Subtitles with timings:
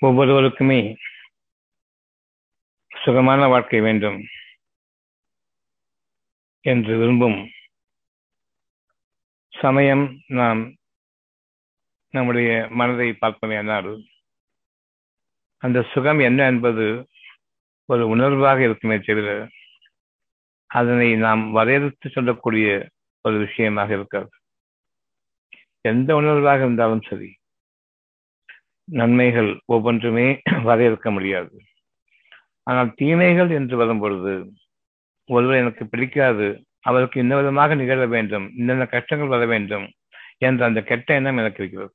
[0.00, 0.96] ஒவ்வொருவருக்குமே
[3.04, 4.18] சுகமான வாழ்க்கை வேண்டும்
[6.60, 7.50] என்று விரும்பும்
[9.52, 10.60] சமயம் நாம்
[12.14, 13.90] நம்முடைய மனதை பார்ப்போமேனால்
[15.62, 17.08] அந்த சுகம் என்ன என்பது
[17.84, 19.48] ஒரு உணர்வாக இருக்குமே தவிர
[20.70, 22.88] அதனை நாம் வரையறுத்து சொல்லக்கூடிய
[23.24, 24.30] ஒரு விஷயமாக இருக்காது.
[25.80, 27.37] எந்த உணர்வாக இருந்தாலும் சரி
[28.88, 30.26] நன்மைகள் ஒவ்வொன்றுமே
[30.68, 31.52] வரையறுக்க முடியாது.
[32.66, 34.32] ஆனால் தீமைகள் என்று வரும் பொழுது
[35.28, 36.46] ஒருவர் எனக்கு பிடிக்காது
[36.82, 39.86] அவருக்கு இந்த விதமாக நிகழ வேண்டும் இந்தந்த கஷ்டங்கள் வர வேண்டும்
[40.38, 41.92] என்ற அந்த கெட்ட எண்ணம் எனக்கு இருக்கிறது.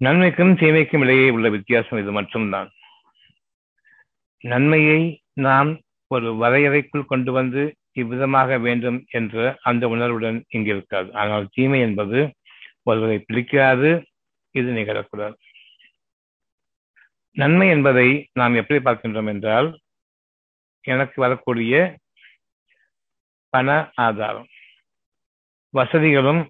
[0.00, 2.68] நன்மைக்கும் தீமைக்கும் இடையே உள்ள வித்தியாசம் இது மட்டும்தான்.
[4.44, 5.00] நன்மையை
[5.40, 5.70] நாம்
[6.10, 11.08] ஒரு வரையறைக்குள் கொண்டு வந்து இவ்விதமாக வேண்டும் என்ற அந்த உணர்வுடன் இங்கு இருக்காது.
[11.12, 12.20] ஆனால் தீமை என்பது
[12.88, 13.90] ஒருவரை பிடிக்காது
[14.58, 15.36] இது நிகழக்கூடாது.
[17.36, 18.08] நன்மை என்பதை
[18.40, 19.68] நாம் எப்படி பார்க்கின்றோம் என்றால்
[20.92, 21.74] எனக்கு வரக்கூடிய
[23.54, 23.68] பண
[24.06, 24.48] ஆதாரம்
[25.74, 26.42] வசதிகளும்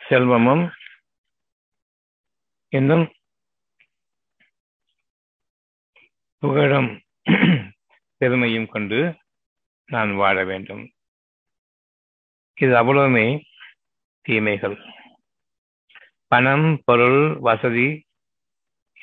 [0.00, 0.64] செல்வமும்
[2.72, 3.06] இன்னும்
[6.42, 6.90] புகழும்
[8.20, 8.98] பெருமையும் கொண்டு
[9.92, 10.84] நான் வாழ வேண்டும்.
[12.62, 13.26] இது அவ்வளவுமே
[14.26, 14.76] தீமைகள்.
[16.28, 18.06] பணம் பொருள் வசதி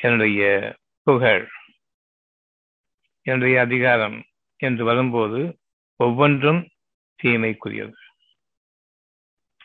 [0.01, 1.47] என்னுடைய புகழ்
[3.21, 4.23] என்னுடைய அதிகாரம்
[4.57, 5.59] என்று வரும்போது
[5.95, 6.67] ஒவ்வொன்றும்
[7.23, 7.93] தீமைக்குரியது.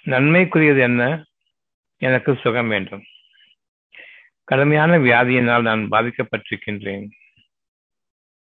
[0.05, 1.25] நன்மைக்குரியது என்ன?
[1.97, 3.03] எனக்கு சுகம் வேண்டும்.
[4.45, 7.09] கடுமையான வியாதியினால் நான் பாதிக்கப்பட்டிருக்கின்றேன்.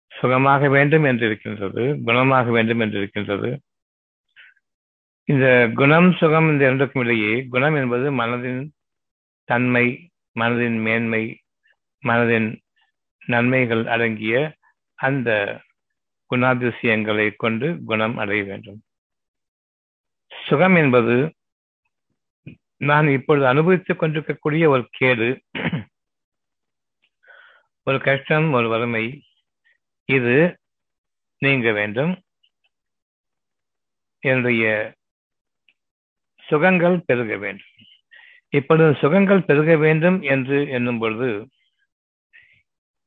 [0.09, 3.61] சுகமாக வேண்டும் என்று இருக்கின்றது குணமாக வேண்டும் என்று இருக்கின்றது.
[5.25, 8.75] இந்த குணம் சுகம் இந்த இரண்டுக்கும் இடையே குணம் என்பது மனதின்
[9.47, 9.87] தன்மை
[10.41, 11.25] மனதின் மேன்மை
[12.03, 12.49] மனதின்
[13.27, 14.57] நன்மைகள் அடங்கிய
[14.95, 15.29] அந்த
[16.31, 18.83] குணாதிசயங்களை கொண்டு குணம் அடைய வேண்டும்.
[20.49, 21.35] சுகம் என்பது
[22.77, 25.29] நான் இப்பொழுது அனுபவித்துக் கொண்டிருக்கக்கூடிய ஒரு கேடு.
[27.83, 29.05] ஒரு கஷ்டம் ஒரு வறுமை
[30.05, 30.61] இது
[31.39, 32.13] நீங்க வேண்டும்.
[34.19, 34.95] என்னுடைய
[36.47, 37.86] சுகங்கள் பெருக வேண்டும்.
[38.49, 41.49] இப்பொழுது சுகங்கள் பெருக வேண்டும் என்று எண்ணும் பொழுது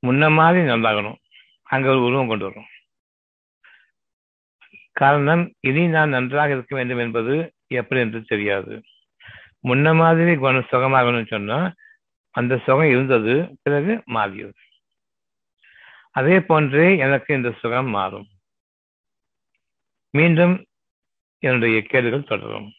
[0.08, 1.18] முன்ன மாதிரி நல்லாகணும்.
[1.64, 2.70] அங்க ஒரு உருவம் கொண்டு வரும்
[4.92, 8.84] காரணம் இனி நான் நன்றாக இருக்க வேண்டும் என்பது எப்படி என்று தெரியாது.
[9.68, 11.74] முன்ன மாதிரி குணம் சுகமாகணும்னு சொன்னா
[12.36, 14.54] அந்த சுகம் இருந்தது பிறகு மாறியது.
[16.12, 18.28] அதே போன்றே எனக்கு இந்த சுகம் மாறும்.
[20.10, 20.66] மீண்டும்
[21.44, 22.74] என்னுடைய கேடுகள் தொடரும்.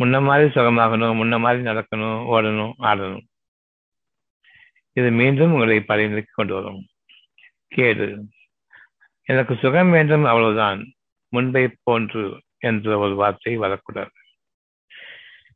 [0.00, 3.24] முன்ன மாதிரி சுகமாகணும் முன்ன மாதிரி நடக்கணும் ஓடணும் ஆடணும்.
[4.92, 6.86] இது மீண்டும் உங்களை பழைய கொண்டு வரும்.
[7.68, 8.24] கேடு.
[9.22, 10.92] எனக்கு சுகம் வேண்டும் அவ்வளவுதான்.
[11.28, 14.10] முன்பை போன்று என்ற ஒரு வார்த்தை வரக்கூடாது.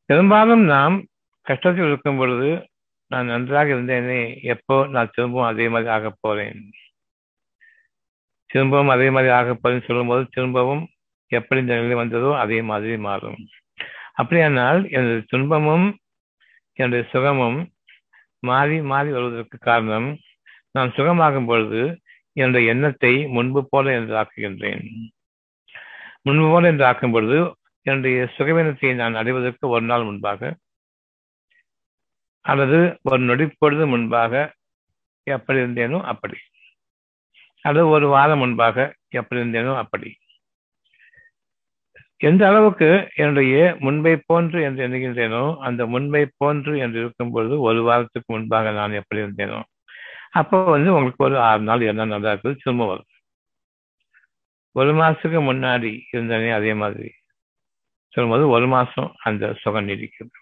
[0.06, 1.06] பெரும்பாலும் நாம்
[1.46, 2.68] கஷ்டத்தில் இருக்கும் பொழுது
[3.06, 6.70] நான் நன்றாக இருந்தேனே எப்போ நான் திரும்பவும் அதே மாதிரி ஆக போறேன்?
[8.46, 10.88] திரும்பவும் அதே மாதிரி ஆக போறேன்னு சொல்லும்போது திரும்பவும்
[11.26, 13.48] எப்படி இந்த நிலை வந்ததோ அதே மாதிரி மாறும்.
[14.16, 15.86] அப்படியானால் எனது துன்பமும்
[16.78, 17.58] என்னுடைய சுகமும்
[18.42, 20.08] மாறி மாறி வருவதற்கு காரணம்
[20.70, 21.82] நான் சுகமாகும் பொழுது
[22.36, 24.82] என்னுடைய எண்ணத்தை முன்பு போல என்று ஆக்குகின்றேன்.
[26.22, 27.38] முன்பு போல என்று ஆக்கும் பொழுது
[27.86, 30.40] என்னுடைய சுகவீனத்தை நான் அடைவதற்கு ஒரு நாள் முன்பாக
[32.44, 34.32] அல்லது ஒரு நொடிப்பொழுது முன்பாக
[35.26, 36.38] எப்படி இருந்தேனோ அப்படி.
[37.64, 38.76] அல்லது ஒரு வாரம் முன்பாக
[39.20, 40.10] எப்படி இருந்தேனோ அப்படி.
[42.26, 43.54] எந்த அளவுக்கு என்னுடைய
[43.84, 49.20] முன்பை போன்று என்று எண்ணுகின்றேனோ அந்த முன்பை போன்று என்று இருக்கும் பொழுது ஒரு வாரத்துக்கு முன்பாக நான் எப்படி
[49.24, 49.60] இருந்தேனோ
[50.40, 53.10] அப்போ வந்து உங்களுக்கு ஒரு ஆறு நாள் என்ன நல்லா இருக்குது திரும்ப வரும்.
[54.76, 57.10] ஒரு மாசத்துக்கு முன்னாடி இருந்தனே அதே மாதிரி.
[58.14, 60.32] சொல்லும்போது ஒரு மாசம் அந்த சுகம் நீடிக்குது.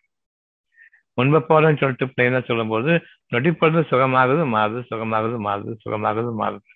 [1.19, 2.93] முன்பு போலன்னு சொல்லிட்டு பிள்ளைங்க சொல்லும்போது
[3.33, 6.69] நொடிப்பொழுது சுகமாகுது மாறுது சுகமாகுது மாறுது சுகமாகுது மாறுது.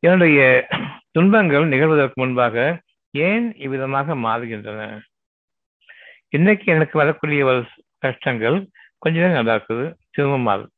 [0.00, 0.40] என்னுடைய
[1.16, 2.56] துன்பங்கள் நிகழ்வதற்கு முன்பாக
[3.14, 4.82] ஏன் இவ்விதமாக மாறுகின்றன?
[6.28, 7.60] இன்னைக்கு எனக்கு வரக்கூடிய ஒரு
[7.98, 8.56] கஷ்டங்கள்
[8.98, 10.68] கொஞ்ச நேரம் நல்லா இருக்குது திரும்ப மாறுது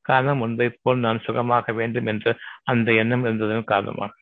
[0.00, 4.12] காரணம் முன்பை போல் நான் சுகமாக வேண்டும் என்ற அந்த எண்ணம் இருந்ததன் காரணமாக.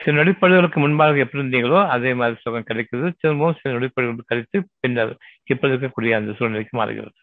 [0.00, 3.06] சில நொடிப்பொழுதுகளுக்கு முன்பாக எப்படி இருந்தீங்களோ அதே மாதிரி சுகம் கிடைக்குது.
[3.20, 5.12] திரும்பவும் சில நொடிப்பொழுது கழித்து பின்னர்
[5.44, 7.18] இப்ப இருக்கக்கூடிய அந்த சூழ்நிலைக்கு மாறுகிறது.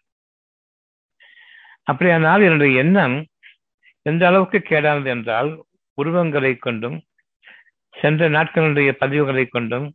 [1.82, 3.16] அப்படியானால் என்னுடைய எண்ணம்
[4.02, 5.50] எந்த அளவுக்கு கேடானது என்றால்
[5.98, 6.98] உருவங்களை கொண்டும்
[8.00, 9.86] சென்ற நாட்களுடைய பதிவுகளை கொண்டும்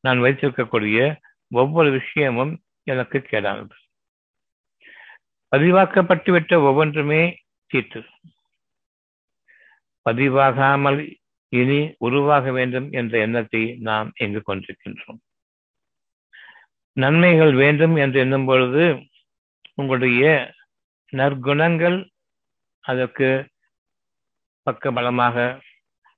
[0.00, 0.98] நான் வைத்திருக்கக்கூடிய
[1.50, 2.52] ஒவ்வொரு விஷயமும்
[2.90, 3.76] எனக்கு கேடானது.
[5.52, 7.22] பதிவாக்கப்பட்டுவிட்ட ஒவ்வொன்றுமே
[7.70, 8.00] தீட்டு
[10.06, 11.00] பதிவாகாமல்
[11.52, 15.20] இனி உருவாக வேண்டும் என்ற எண்ணத்தை நாம் எங்கு கொண்டிருக்கின்றோம்.
[16.96, 18.84] நன்மைகள் வேண்டும் என்று எண்ணும் பொழுது
[19.74, 20.24] உங்களுடைய
[21.12, 21.98] நற்குணங்கள்
[22.84, 23.28] அதற்கு
[24.66, 25.36] பக்க பலமாக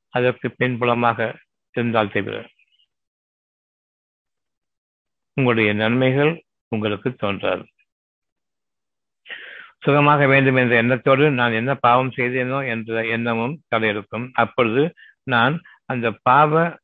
[0.09, 1.29] அதற்கு பின்புலமாக
[1.75, 2.37] இருந்தால் தவிர.
[5.37, 6.33] உங்களுடைய நன்மைகள்
[6.69, 7.65] உங்களுக்கு தோன்றாது.
[9.81, 16.79] சுகமாக வேண்டும் என்ற எண்ணத்தோடு நான் என்ன பாவம் செய்தேனோ என்ற எண்ணமும் தலையெடுக்கும் அப்பொழுது நான் அந்த பாவ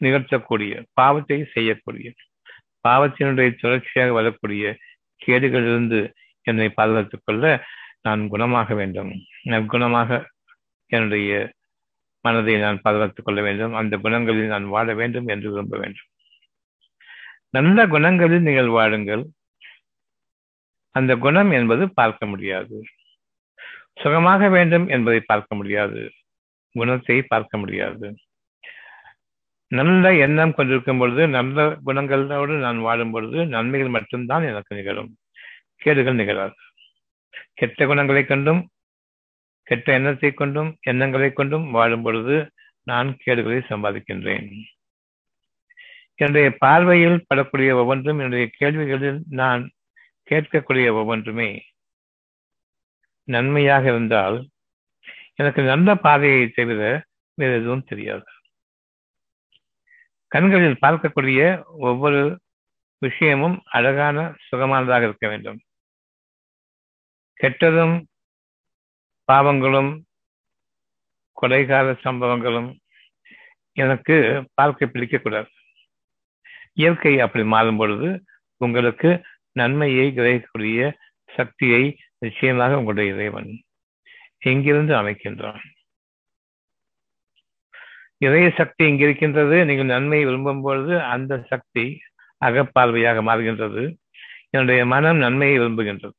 [0.00, 2.12] நிகழ்த்தக்கூடிய பாவத்தை செய்யக்கூடிய
[2.88, 4.76] பாவத்தினுடைய தொடர்ச்சியாக வரக்கூடிய
[5.26, 7.64] கேடுகளிலிருந்து என்னை பாதுகாத்துக் கொள்ள
[8.02, 9.10] நான் குணமாக வேண்டும்.
[9.42, 10.20] நற்குணமாக
[10.90, 11.52] என்னுடைய
[12.20, 13.74] மனதை நான் பாதுகாத்துக் கொள்ள வேண்டும்.
[13.74, 16.08] அந்த குணங்களில் நான் வாழ வேண்டும் என்று விரும்ப வேண்டும்.
[17.50, 19.26] நல்ல குணங்களில் நீங்கள் வாழுங்கள்.
[20.90, 22.84] அந்த குணம் என்பது பார்க்க முடியாது.
[23.94, 26.10] சுகமாக வேண்டும் என்பதை பார்க்க முடியாது.
[26.72, 28.16] குணத்தை பார்க்க முடியாது.
[29.68, 35.16] நல்ல எண்ணம் கொண்டிருக்கும் பொழுது நல்ல குணங்களோடு நான் வாழும் பொழுது நன்மைகள் மட்டும்தான் எனக்கு நிகழும்.
[35.76, 36.54] கேடுகள் நிகழாது.
[37.54, 38.68] கெட்ட குணங்களை கொண்டும்
[39.70, 42.36] கெட்ட எண்ணத்தை கொண்டும் எண்ணங்களை கொண்டும் வாழும் பொழுது
[42.82, 44.48] நான் கேடுகளை சம்பாதிக்கின்றேன்.
[46.14, 49.62] என்னுடைய பார்வையில் படக்கூடிய ஒவ்வொன்றும் என்னுடைய கேள்விகளில் நான்
[50.30, 51.50] கேட்கக்கூடிய ஒவ்வொன்றுமே
[53.28, 54.36] நன்மையாக இருந்தால்
[55.34, 56.80] எனக்கு நல்ல பாதையை தவிர
[57.34, 58.26] வேறு எதுவும் தெரியாது.
[60.34, 61.40] கண்களில் பார்க்கக்கூடிய
[61.88, 62.22] ஒவ்வொரு
[62.98, 65.60] விஷயமும் அழகான சுகமானதாக இருக்க வேண்டும்.
[67.40, 67.96] கெட்டதும்
[69.30, 69.90] பாவங்களும்
[71.36, 72.70] கொலைகால சம்பவங்களும்
[73.76, 74.16] எனக்கு
[74.58, 75.50] பார்க்க பிடிக்கக்கூடாது.
[76.80, 78.08] இயற்கை அப்படி மாறும் பொழுது
[78.64, 79.10] உங்களுக்கு
[79.60, 80.80] நன்மையை கிரகிக்கக்கூடிய
[81.28, 81.82] சக்தியை
[82.24, 83.50] நிச்சயமாக உங்களுடைய இறைவன்
[84.50, 85.62] எங்கிருந்து அமைக்கின்றான்.
[88.26, 91.84] இறைய சக்தி இங்க இருக்கின்றது நீங்கள் நன்மையை விரும்பும் பொழுது அந்த சக்தி
[92.42, 93.82] அகப்பார்வையாக மாறுகின்றது.
[94.52, 96.18] என்னுடைய மனம் நன்மையை விரும்புகின்றது.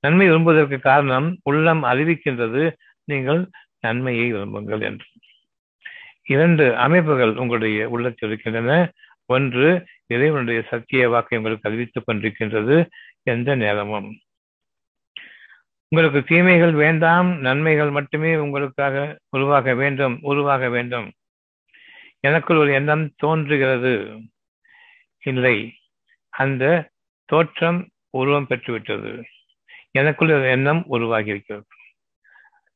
[0.00, 2.72] நன்மை விரும்புவதற்கு காரணம் உள்ளம் அறிவிக்கின்றது
[3.04, 3.50] நீங்கள்
[3.80, 5.04] நன்மையை விரும்புங்கள் என்று.
[6.22, 8.92] இரண்டு அமைப்புகள் உங்களுடைய உள்ளத்தில் இருக்கின்றன.
[9.26, 12.86] ஒன்று இறைவனுடைய சத்திய வாக்கை உங்களுக்கு அறிவித்துக் கொண்டிருக்கின்றது
[13.22, 14.18] எந்த நேரமும்.
[15.88, 21.12] உங்களுக்கு தீமைகள் வேண்டாம் நன்மைகள் மட்டுமே உங்களுக்காக உருவாக வேண்டும் உருவாக வேண்டும்.
[22.20, 24.20] எனக்குள் ஒரு எண்ணம் தோன்றுகிறது.
[25.24, 25.74] இல்லை
[26.28, 26.90] அந்த
[27.24, 29.24] தோற்றம் உருவம் பெற்றுவிட்டது.
[29.90, 31.66] எனக்குள் ஒரு எண்ணம் உருவாகி இருக்கிறது.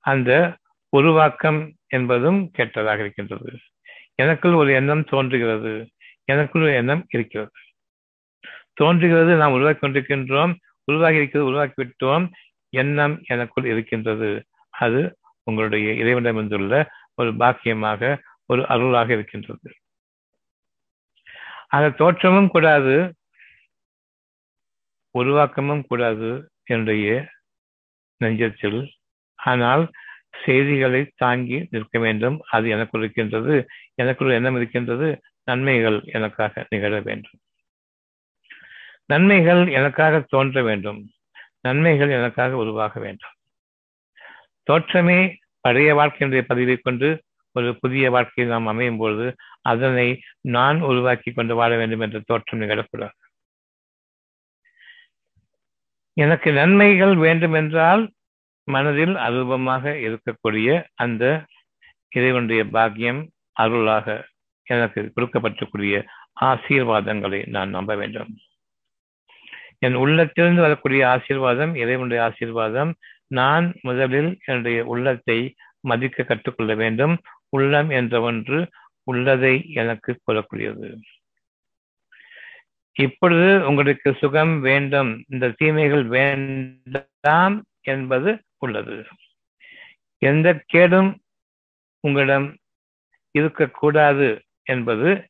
[0.00, 0.56] அந்த
[0.88, 3.58] உருவாக்கம் என்பதும் கெட்டதாக இருக்கின்றது.
[4.14, 5.90] எனக்குள் ஒரு எண்ணம் தோன்றுகிறது.
[6.24, 7.50] எனக்குள் ஒரு எண்ணம் இருக்கிறது.
[8.72, 10.54] தோன்றுகிறது நாம் உருவாக்கி கொண்டிருக்கின்றோம்.
[10.84, 12.30] உருவாகி இருக்கிறது உருவாக்கி விட்டோம்.
[12.68, 14.44] எண்ணம் எனக்குள் இருக்கின்றது.
[14.70, 19.74] அது உங்களுடைய இறைவனிடம் இருந்துள்ள ஒரு பாக்கியமாக ஒரு அருளாக இருக்கின்றது.
[21.68, 23.14] அந்த தோற்றமும் கூடாது.
[25.18, 26.50] உருவாக்கமும் கூடாது.
[26.64, 27.28] என்னுடைய
[28.24, 28.90] நெஞ்சத்தில்.
[29.34, 29.90] ஆனால்
[30.44, 32.42] செய்திகளை தாங்கி நிற்க வேண்டும்.
[32.50, 33.66] அது எனக்குள் இருக்கின்றது.
[33.94, 35.20] எனக்குள் எண்ணம் இருக்கின்றது.
[35.44, 37.38] நன்மைகள் எனக்காக நிகழ வேண்டும்.
[39.06, 41.10] நன்மைகள் எனக்காக தோன்ற வேண்டும்.
[41.60, 43.30] நன்மைகள் எனக்காக உருவாக வேண்டும்.
[44.70, 51.54] தோற்றமே பழைய வாழ்க்கையினுடைய பதிவை கொண்டு ஒரு புதிய வாழ்க்கையை நாம் அமையும் பொழுது அதனை நான் உருவாக்கி கொண்டு
[51.54, 53.23] வாழ வேண்டும் என்ற தோற்றம் நிகழக்கூடாது.
[56.16, 58.02] எனக்கு நன்மைகள் வேண்டுமென்றால்
[58.68, 61.24] மனதில் அருபமாக இருக்கக்கூடிய அந்த
[62.08, 63.20] இறைவனுடைய பாக்கியம்
[63.52, 64.06] அருளாக
[64.66, 65.94] எனக்கு கொடுக்கப்பட்டக்கூடிய
[66.40, 68.30] ஆசீர்வாதங்களை நான் நம்ப வேண்டும்.
[69.78, 72.92] என் உள்ளத்திலிருந்து வரக்கூடிய ஆசீர்வாதம் இறைவனுடைய ஆசீர்வாதம்
[73.26, 75.38] நான் முதலில் என்னுடைய உள்ளத்தை
[75.80, 77.14] மதிக்க கற்றுக்கொள்ள வேண்டும்.
[77.48, 78.58] உள்ளம் என்ற ஒன்று
[79.04, 80.88] உள்ளதை எனக்கு கூறக்கூடியது
[82.94, 85.24] இப்பொழுது உங்களுக்கு சுகம் வேண்டும்.
[85.28, 89.04] இந்த தீமைகள் வேண்டாம் என்பது உள்ளது.
[90.18, 91.20] எந்த கேடும்
[92.00, 92.56] உங்களிடம்
[93.30, 95.28] இருக்கக்கூடாது என்பது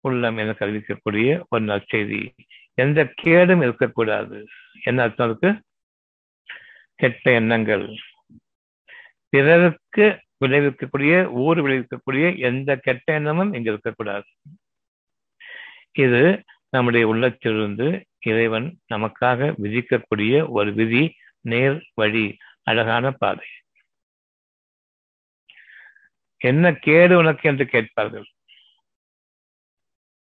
[0.00, 2.30] உள்ளம் என கருவிக்கக்கூடிய ஒரு நற்செய்தி
[2.74, 4.46] எந்த கேடும் இருக்கக்கூடாது.
[4.82, 5.62] என்ன அர்த்தம் இருக்கு
[6.94, 7.88] கெட்ட எண்ணங்கள்.
[9.28, 14.24] பிறருக்கு விளைவிக்கக்கூடிய ஊர் விளைவிக்கக்கூடிய எந்த கெட்ட எண்ணமும் இங்க இருக்கக்கூடாது.
[15.92, 17.86] இது நம்முடைய உள்ளத்திலிருந்து
[18.20, 21.04] இறைவன் நமக்காக விதிக்கக்கூடிய ஒரு விதி
[21.40, 22.26] நேர் வழி
[22.62, 23.46] அழகான பாதை.
[26.40, 28.26] என்ன கேடு உனக்கு என்று கேட்பார்கள்?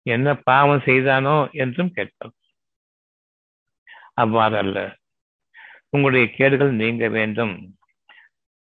[0.05, 2.41] என்ன பாவம் செய்தானோ என்றும் கேட்பார்கள்.
[4.13, 4.77] அவ்வாறு அல்ல.
[5.89, 7.55] உங்களுடைய கேடுகள் நீங்க வேண்டும்.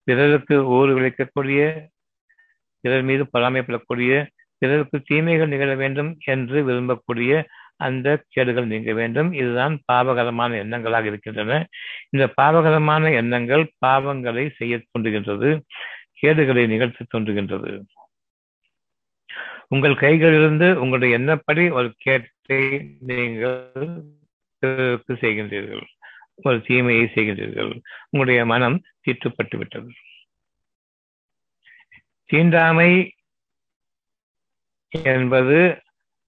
[0.07, 1.61] பிறருக்கு ஊறு விளைக்கக்கூடிய
[2.83, 4.13] பிறர் மீது பொறாமைப்படக்கூடிய
[4.61, 7.31] பிறருக்கு தீமைகள் நிகழ வேண்டும் என்று விரும்பக்கூடிய
[7.85, 9.29] அந்த கேடுகள் நீங்க வேண்டும்.
[9.39, 11.57] இதுதான் பாவகரமான எண்ணங்களாக இருக்கின்றன.
[12.09, 15.49] இந்த பாவகரமான எண்ணங்கள் பாவங்களை செய்ய தோன்றுகின்றது
[16.21, 17.71] கேடுகளை நிகழ்த்தி தோன்றுகின்றது
[19.73, 22.59] உங்கள் கைகளிலிருந்து உங்களுடைய எண்ணப்படி ஒரு கேட்டை
[23.09, 23.89] நீங்கள்
[25.23, 25.83] செய்கின்றீர்கள்.
[26.45, 27.71] ஒரு தீமையை செய்கின்றீர்கள்.
[28.09, 29.91] உங்களுடைய மனம் தீட்டுப்பட்டு விட்டது
[32.29, 32.89] தீண்டாமை
[35.03, 35.81] என்பது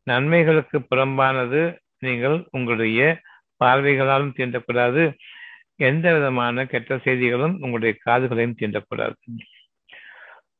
[0.03, 1.77] நன்மைகளுக்கு புறம்பானது.
[1.99, 3.19] நீங்கள் உங்களுடைய
[3.63, 5.13] பார்வைகளாலும் தீண்டக்கூடாது
[5.75, 9.13] எந்த விதமான கெட்ட செய்திகளும் உங்களுடைய காதுகளையும் தீண்டக்கூடாது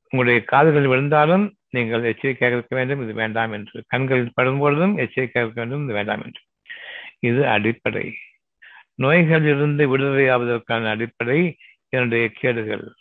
[0.03, 3.03] உங்களுடைய காதுகள் விழுந்தாலும் நீங்கள் எச்சரிக்கையாக இருக்க வேண்டும்.
[3.03, 3.83] இது வேண்டாம் என்று.
[3.87, 5.83] கண்களில் படும்பொழுதும் எச்சரிக்கையாக இருக்க வேண்டும்.
[5.83, 6.41] இது வேண்டாம் என்று.
[7.19, 8.15] இது அடிப்படை.
[9.01, 11.57] நோய்களிலிருந்து விடுதலை ஆவதற்கான அடிப்படை
[11.89, 12.91] என்னுடைய கேடுகள்.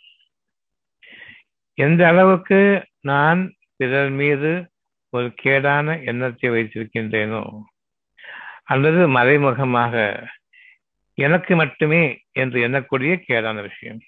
[1.73, 4.67] எந்த அளவுக்கு நான் பிறர் மீது
[5.09, 7.61] ஒரு கேடான எண்ணத்தை வைத்திருக்கின்றேனோ?
[8.63, 10.25] அல்லது மறைமுகமாக
[11.13, 13.99] எனக்கு மட்டுமே என்று எண்ணக்கூடிய கேடான விஷயம்.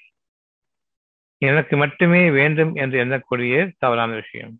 [1.37, 4.59] எனக்கு மட்டுமே வேண்டும் என்று எண்ணக்கூடிய தவறான விஷயம்.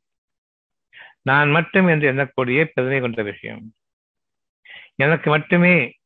[1.22, 3.74] நான் மட்டும் என்று எண்ணக்கூடிய பெருமை கொண்ட விஷயம்.
[4.96, 5.98] எனக்கு மட்டுமே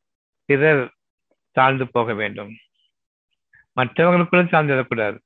[0.44, 0.94] பிறர்
[1.50, 2.56] தாழ்ந்து போக வேண்டும்.
[3.76, 5.18] மற்றவர்களுக்குள்ள சார்ந்திடக்கூடாது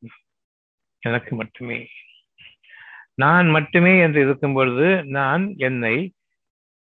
[0.98, 1.88] எனக்கு மட்டுமே.
[3.18, 5.96] நான் மட்டுமே என்று இருக்கும் பொழுது நான் என்னை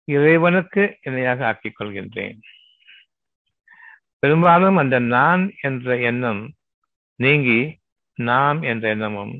[0.09, 2.39] இறைவனுக்கு இணையாக ஆக்கிக் கொள்கின்றேன்.
[4.19, 6.43] பெரும்பாலும் அந்த நான் என்ற எண்ணம்
[7.19, 7.61] நீங்கி
[8.19, 9.35] நாம் என்ற எண்ணமும்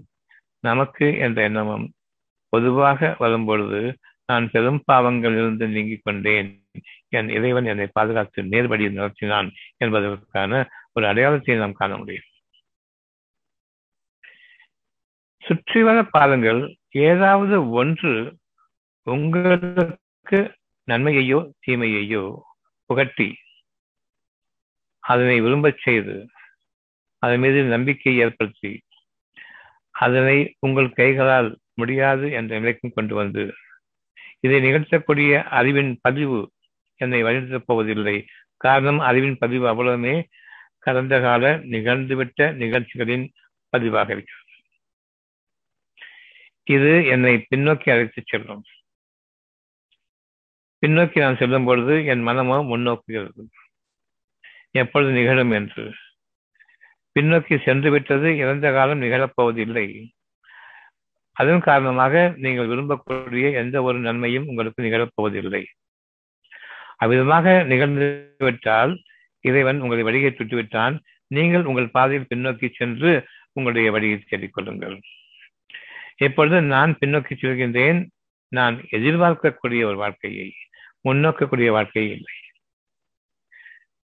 [0.61, 1.87] நமக்கு என்ற எண்ணமும்
[2.53, 3.81] பொதுவாக வரும்பொழுது
[4.27, 6.51] நான் பெரும் பாவங்களிலிருந்து நீங்கிக் கொண்டேன்.
[7.09, 10.53] என் இறைவன் என்னை பாதுகாத்து நேர்படி நடத்தினான் என்பதற்கான
[10.93, 12.29] ஒரு அடையாளத்தை நாம் காண முடியும்.
[15.43, 16.61] சுற்றி வர பாலங்கள்
[16.95, 18.13] ஏதாவது ஒன்று
[19.07, 20.41] உங்களுக்கு
[20.89, 22.25] நன்மையையோ தீமையையோ
[22.91, 23.29] புகட்டி
[25.05, 26.15] அதனை விரும்பச் செய்து
[27.23, 28.73] அதன் மீது நம்பிக்கை ஏற்படுத்தி
[29.95, 33.45] அதனை உங்கள் கைகளால் முடியாது என்ற நிலைக்கும் கொண்டு வந்து
[34.41, 36.41] இதை நிகழ்த்தக்கூடிய அறிவின் பதிவு
[37.01, 38.17] என்னை வழிநடத்தப் போவதில்லை.
[38.57, 40.15] காரணம் அறிவின் பதிவு அவ்வளவுமே
[40.79, 43.27] கடந்த கால நிகழ்ந்துவிட்ட நிகழ்ச்சிகளின்
[43.73, 44.48] பதிவாக இருக்கிறது.
[46.75, 48.63] இது என்னை பின்னோக்கி அழைத்துச் செல்லும்.
[50.83, 53.43] பின்னோக்கி நான் செல்லும் பொழுது என் மனமோ முன்னோக்குகிறது.
[54.71, 55.85] எப்பொழுது நிகழும் என்று.
[57.17, 59.87] பின்னோக்கி சென்று விட்டது இறந்த காலம் நிகழப்போவதில்லை.
[61.37, 65.63] அதன் காரணமாக நீங்கள் விரும்பக்கூடிய எந்த ஒரு நன்மையும் உங்களுக்கு நிகழப்போவதில்லை.
[66.97, 68.93] அவ்விதமாக நிகழ்ந்துவிட்டால்
[69.45, 70.95] இறைவன் உங்களை வழியை விட்டான்
[71.31, 73.11] நீங்கள் உங்கள் பாதையில் பின்னோக்கி சென்று
[73.53, 74.97] உங்களுடைய வழியை தேடிக்கொள்ளுங்கள்
[76.19, 78.07] இப்பொழுது நான் பின்னோக்கி செல்கின்றேன்.
[78.49, 80.53] நான் எதிர்பார்க்கக்கூடிய ஒரு வாழ்க்கையை
[81.05, 82.35] முன்னோக்கக்கூடிய வாழ்க்கையை இல்லை.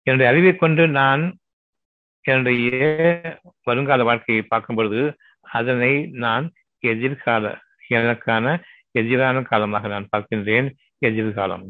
[0.03, 1.39] என்னுடைய அறிவை கொண்டு நான்
[2.21, 10.69] என்னுடைய வருங்கால வாழ்க்கையை பார்க்கும் பொழுது அதனை நான் எதிர்கால எனக்கான எதிரான காலமாக நான் பார்க்கின்றேன்.
[10.99, 11.65] எதிர்காலம்.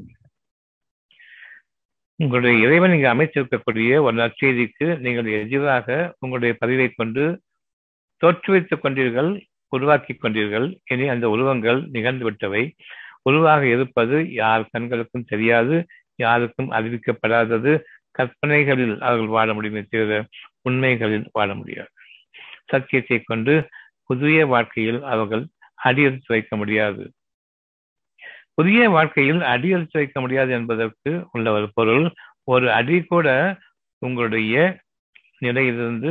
[2.16, 7.42] உங்களுடைய இறைவன் இங்கு அமைச்சிருக்கக்கூடிய ஒரு நற்செய்திக்கு நீங்கள் எதிராக உங்களுடைய பதிவை கொண்டு
[8.24, 9.30] தோற்றுவித்துக் கொண்டீர்கள்.
[9.76, 10.66] உருவாக்கி கொண்டீர்கள்.
[10.86, 12.62] இனி அந்த உருவங்கள் நிகழ்ந்து விட்டவை.
[13.22, 15.76] உருவாக இருப்பது யார் கண்களுக்கும் தெரியாது
[16.18, 17.72] யாருக்கும் அறிவிக்கப்படாதது.
[18.18, 20.18] கற்பனைகளில் அவர்கள் வாழ முடியுமே தவிர
[20.62, 21.90] உண்மைகளில் வாழ முடியாது.
[22.66, 23.54] சத்தியத்தை கொண்டு
[24.10, 25.44] புதிய வாழ்க்கையில் அவர்கள்
[25.80, 27.04] அடியெடுத்து வைக்க முடியாது.
[28.54, 32.06] புதிய வாழ்க்கையில் அடியெடுத்து வைக்க முடியாது என்பதற்கு உள்ள ஒரு பொருள்
[32.44, 33.28] ஒரு அடி கூட
[34.02, 34.56] உங்களுடைய
[35.38, 36.10] நிலையிலிருந்து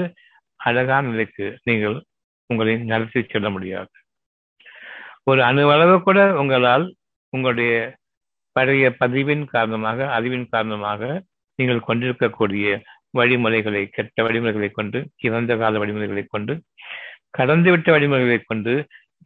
[0.60, 1.98] அழகான நிலைக்கு நீங்கள்
[2.52, 3.94] உங்களை நடத்தி செல்ல முடியாது.
[5.30, 6.86] ஒரு அணுவளவு கூட உங்களால்
[7.34, 7.74] உங்களுடைய
[8.56, 11.02] பழைய பதிவின் காரணமாக அறிவின் காரணமாக
[11.60, 12.68] நீங்கள் கொண்டிருக்கக்கூடிய
[13.20, 16.54] வழிமுறைகளை கெட்ட வழிமுறைகளை கொண்டு இறந்த கால வழிமுறைகளை கொண்டு
[17.38, 18.74] கடந்துவிட்ட வழிமுறைகளை கொண்டு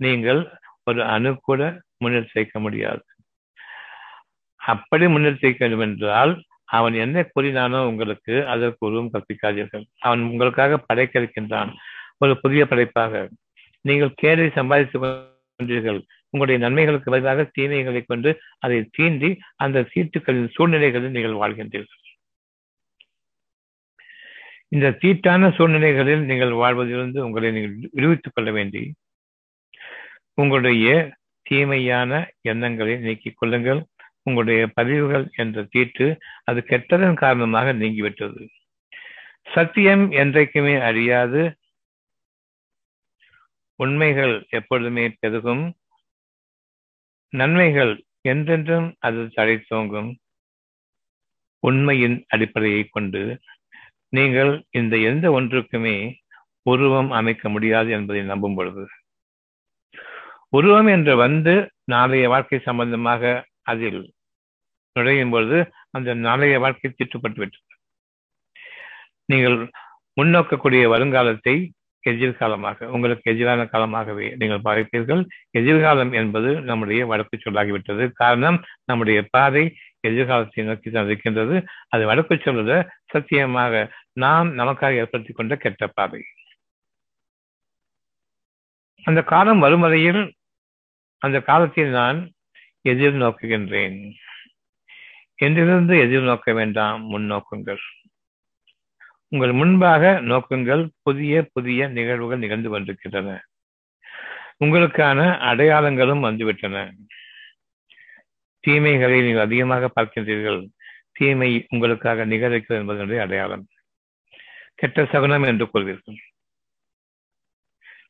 [0.03, 0.41] நீங்கள்
[0.89, 1.61] ஒரு அணு கூட
[2.03, 3.03] முன்னெடுத்து வைக்க முடியாது.
[4.61, 6.33] அப்படி முன்னெடுத்து வைக்க வேண்டும் என்றால்
[6.77, 9.85] அவன் என்ன கூறினானோ உங்களுக்கு அதற்கு உருவம் கற்பிக்காதீர்கள்.
[10.05, 11.71] அவன் உங்களுக்காக படைக்க இருக்கின்றான்.
[12.17, 13.29] ஒரு புதிய படைப்பாக.
[13.81, 15.99] நீங்கள் கேடை சம்பாதித்துக் கொண்டீர்கள்.
[16.29, 22.01] உங்களுடைய நன்மைகளுக்கு பதிலாக தீமைகளை கொண்டு அதை தீண்டி அந்த சீட்டுகளின் சூழ்நிலைகளில் நீங்கள் வாழ்கின்றீர்கள்.
[24.67, 28.93] இந்த தீட்டான சூழ்நிலைகளில் நீங்கள் வாழ்வதிலிருந்து உங்களை நீங்கள் விடுவித்துக் கொள்ள வேண்டி
[30.33, 33.85] உங்களுடைய தீமையான எண்ணங்களை நீக்கிக் கொள்ளுங்கள்.
[34.23, 38.47] உங்களுடைய பதிவுகள் என்ற தீட்டு அது கெட்டதன் காரணமாக நீங்கிவிட்டது.
[39.53, 41.41] சத்தியம் என்றைக்குமே அழியாது
[43.79, 45.63] உண்மைகள் எப்பொழுதுமே பெருகும்
[47.33, 50.09] நன்மைகள் என்றென்றும் அது தடை தோங்கும்.
[51.63, 53.21] உண்மையின் அடிப்படையை கொண்டு
[54.09, 55.95] நீங்கள் இந்த எந்த ஒன்றுக்குமே
[56.65, 58.83] உருவம் அமைக்க முடியாது என்பதை நம்பும் பொழுது.
[60.49, 61.53] உருவம் என்று வந்து
[61.83, 63.23] நாளைய வாழ்க்கை சம்பந்தமாக
[63.63, 64.01] அதில்
[64.95, 65.57] நுழையும் பொழுது
[65.89, 67.71] அந்த நாளைய வாழ்க்கை திட்டுப்பட்டு விட்டது.
[69.25, 69.57] நீங்கள்
[70.17, 71.55] முன்னோக்கக்கூடிய வருங்காலத்தை
[72.11, 75.21] எதிர்காலமாக உங்களுக்கு எதிரான காலமாகவே நீங்கள் பார்ப்பீர்கள்
[75.59, 78.05] எதிர்காலம் என்பது நம்முடைய வடக்கு சொல்லாகிவிட்டது.
[78.21, 79.63] காரணம் நம்முடைய பாதை
[80.09, 81.55] எதிர்காலத்தை நோக்கி தான் இருக்கின்றது.
[81.89, 82.73] அது வடக்கு சொல்லுத
[83.13, 83.73] சத்தியமாக
[84.23, 86.21] நாம் நமக்காக ஏற்படுத்தி கொண்ட கெட்ட பாதை.
[89.05, 90.21] அந்த காலம் வரும் வரையில்
[91.21, 92.19] அந்த காலத்தில் நான்
[92.85, 93.99] எதிர்நோக்குகின்றேன்
[95.39, 97.83] என்றிருந்து எதிர்நோக்க வேண்டாம் முன்னோக்குங்கள்
[99.31, 103.29] உங்கள் முன்பாக நோக்கங்கள் புதிய புதிய நிகழ்வுகள் நிகழ்ந்து கொண்டிருக்கின்றன
[104.63, 106.75] உங்களுக்கான அடையாளங்களும் வந்துவிட்டன.
[108.63, 110.61] தீமைகளை நீங்கள் அதிகமாக பார்க்கின்றீர்கள்.
[111.11, 113.65] தீமை உங்களுக்காக நிகழ்கிறது என்பதனுடைய அடையாளம்.
[114.75, 116.19] கெட்ட சகுனம் என்று கொள்வீர்கள்.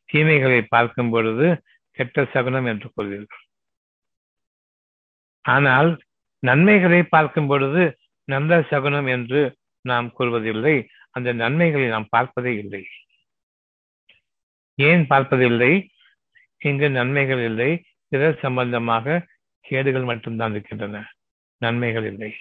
[0.06, 1.48] தீமைகளை பார்க்கும் பொழுது
[1.98, 3.44] கெட்ட சகுனம் என்று கொள்வீர்கள்.
[5.46, 5.90] ஆனால்
[6.44, 7.84] நன்மைகளை பார்க்கும் பொழுது
[8.28, 9.42] நல்ல சகுனம் என்று
[9.86, 10.76] நாம் கூறுவதில்லை.
[11.18, 12.84] அந்த நன்மைகளை நாம் பார்ப்பதே இல்லை.
[14.76, 15.72] ஏன் பார்ப்பதில்லை
[16.58, 17.70] இங்கு நன்மைகள் இல்லை.
[18.08, 19.28] பிறர் சம்பந்தமாக
[19.62, 21.04] கேடுகள் மட்டும்தான் இருக்கின்றன.
[21.58, 22.32] நன்மைகள் இல்லை.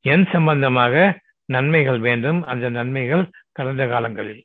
[0.00, 2.40] என் சம்பந்தமாக நன்மைகள் வேண்டும்.
[2.42, 4.42] அந்த நன்மைகள் கடந்த காலங்களில்.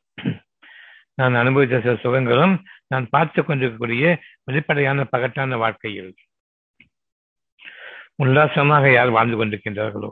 [1.14, 2.54] நான் அனுபவித்த சில சுகங்களும்
[2.86, 6.14] நான் பார்த்து கொண்டிருக்கக்கூடிய வெளிப்படையான பகட்டான வாழ்க்கையில்.
[8.14, 10.10] உல்லாசமாக யார் வாழ்ந்து கொண்டிருக்கின்றார்களோ?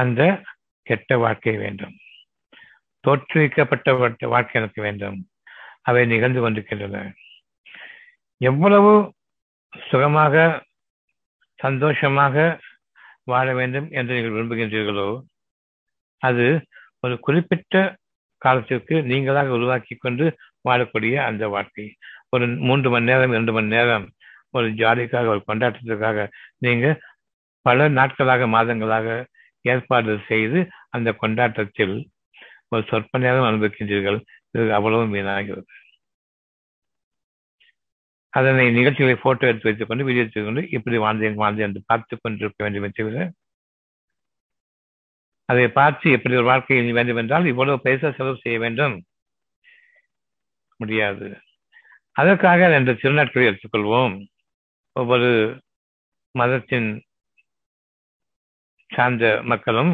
[0.00, 0.22] அந்த
[0.86, 1.94] கெட்ட வாழ்க்கை வேண்டும்.
[3.04, 3.88] தோற்றுவிக்கப்பட்ட
[4.34, 5.18] வாழ்க்கை எனக்கு வேண்டும்.
[5.82, 6.98] அவை நிகழ்ந்து கொண்டிருக்கின்றன.
[8.40, 8.92] எவ்வளவு
[9.72, 10.34] சுகமாக
[11.58, 12.36] சந்தோஷமாக
[13.24, 15.08] வாழ வேண்டும் என்று நீங்கள் விரும்புகின்றீர்களோ
[16.22, 16.46] அது
[17.04, 17.76] ஒரு குறிப்பிட்ட
[18.42, 20.24] காலத்திற்கு நீங்களாக உருவாக்கி கொண்டு
[20.68, 21.86] வாழக்கூடிய அந்த வாழ்க்கை.
[22.28, 24.06] ஒரு மூன்று மணி நேரம் இரண்டு மணி நேரம்
[24.50, 26.26] ஒரு ஜாலிக்காக ஒரு கொண்டாட்டத்திற்காக
[26.58, 26.86] நீங்க
[27.66, 29.08] பல நாட்களாக மாதங்களாக
[29.62, 32.10] ஏற்பாடு செய்து அந்த கொண்டாட்டத்தில்
[32.68, 34.18] ஒரு சொற்ப நேரம் அனுபவிக்கின்றீர்கள்.
[34.50, 35.64] இது அவ்வளவு வீணாகிறது.
[38.28, 42.64] அதனை நிகழ்ச்சிகளை போட்டோ எடுத்து வைத்துக் கொண்டு வீடியோ எடுத்துக் கொண்டு இப்படி வாழ்ந்தேன் வாழ்ந்தேன் என்று பார்த்து கொண்டிருக்க
[42.64, 43.32] வேண்டும் தவிர
[45.44, 49.04] அதை பார்த்து எப்படி ஒரு வாழ்க்கையில் வேண்டும் என்றால் இவ்வளவு பைசா செலவு செய்ய வேண்டும்.
[50.76, 51.40] முடியாது.
[52.12, 54.26] அதற்காக ரெண்டு திருநாட்களை எடுத்துக்கொள்வோம்.
[54.92, 55.60] ஒவ்வொரு
[56.32, 56.88] மதத்தின்
[58.94, 59.92] சார்ந்த மக்களும்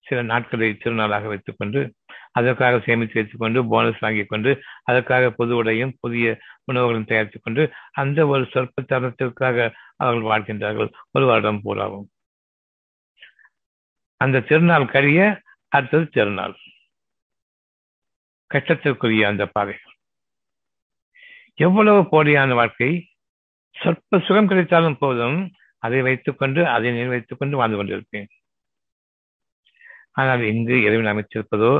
[0.00, 1.80] சில நாட்களை திருநாளாக வைத்துக் கொண்டு
[2.30, 4.50] அதற்காக சேமித்து வைத்துக் கொண்டு போனஸ் வாங்கிக் கொண்டு
[4.84, 10.90] அதற்காக புது உடையும் புதிய உணவுகளும் தயாரித்துக் கொண்டு அந்த ஒரு சொற்ப தரத்திற்காக அவர்கள் வாழ்கின்றார்கள்.
[11.10, 12.08] ஒரு வருடம் பூராவும்
[14.16, 16.56] அந்த திருநாள் கழிய அடுத்தது திருநாள்.
[18.54, 19.94] கஷ்டத்திற்குரிய அந்த பாதைகள்
[21.54, 22.90] எவ்வளவு போலியான வாழ்க்கை
[23.76, 25.38] சொற்ப சுகம் கிடைத்தாலும் போதும்
[25.78, 28.28] அதை வைத்துக் கொண்டு அதை வைத்துக் கொண்டு வாழ்ந்து கொண்டிருப்பேன்.
[30.12, 31.72] ஆனால் இங்கு இறைவன் அமைச்சிருப்பதோ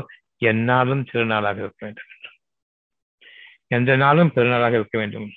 [0.45, 2.11] எந்நாளும் திருநாளாக இருக்க வேண்டும்.
[3.67, 5.29] எந்த நாளும் பெருநாளாக இருக்க வேண்டும்.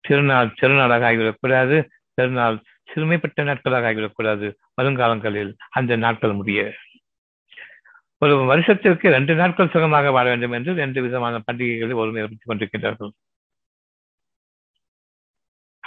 [0.00, 1.76] திருநாள் திருநாளாக ஆகிவிடக்கூடாது
[2.14, 4.46] திருநாள் சிறுமைப்பட்ட நாட்களாக ஆகிவிடக்கூடாது.
[4.82, 6.60] வருங்காலங்களில் அந்த நாட்கள் முடிய.
[8.18, 13.12] ஒரு வருஷத்திற்கு ரெண்டு நாட்கள் சுகமாக வாழ வேண்டும் என்று ரெண்டு விதமான பண்டிகைகளை ஒருமைப்படுத்திக் கொண்டிருக்கின்றார்கள்.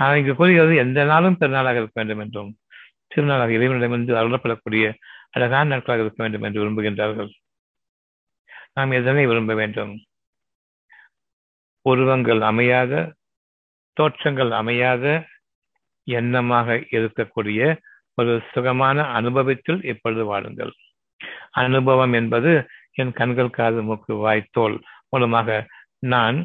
[0.02, 2.52] ஆனால் இங்கு கூறுகிறது எந்த நாளும் பெருநாளாக இருக்க வேண்டும் என்றும்
[3.14, 4.86] திருநாளாக இறைவனிடமிருந்து அருளப்படக்கூடிய
[5.30, 7.30] அழகான நாட்களாக இருக்க வேண்டும் என்று விரும்புகின்றார்கள்.
[8.78, 9.94] நாம் எதனை விரும்ப வேண்டும்?
[11.86, 12.94] உருவங்கள் அமையாத
[13.98, 15.06] தோற்றங்கள் அமையாத
[16.08, 17.62] எண்ணமாக இருக்கக்கூடிய
[18.18, 20.72] ஒரு சுகமான அனுபவத்தில் இப்பொழுது வாழுங்கள்.
[21.64, 22.52] அனுபவம் என்பது
[23.02, 24.78] என் கண்கள் காது மூக்கு வாய் தோல்
[25.10, 25.50] மூலமாக
[26.14, 26.38] நான்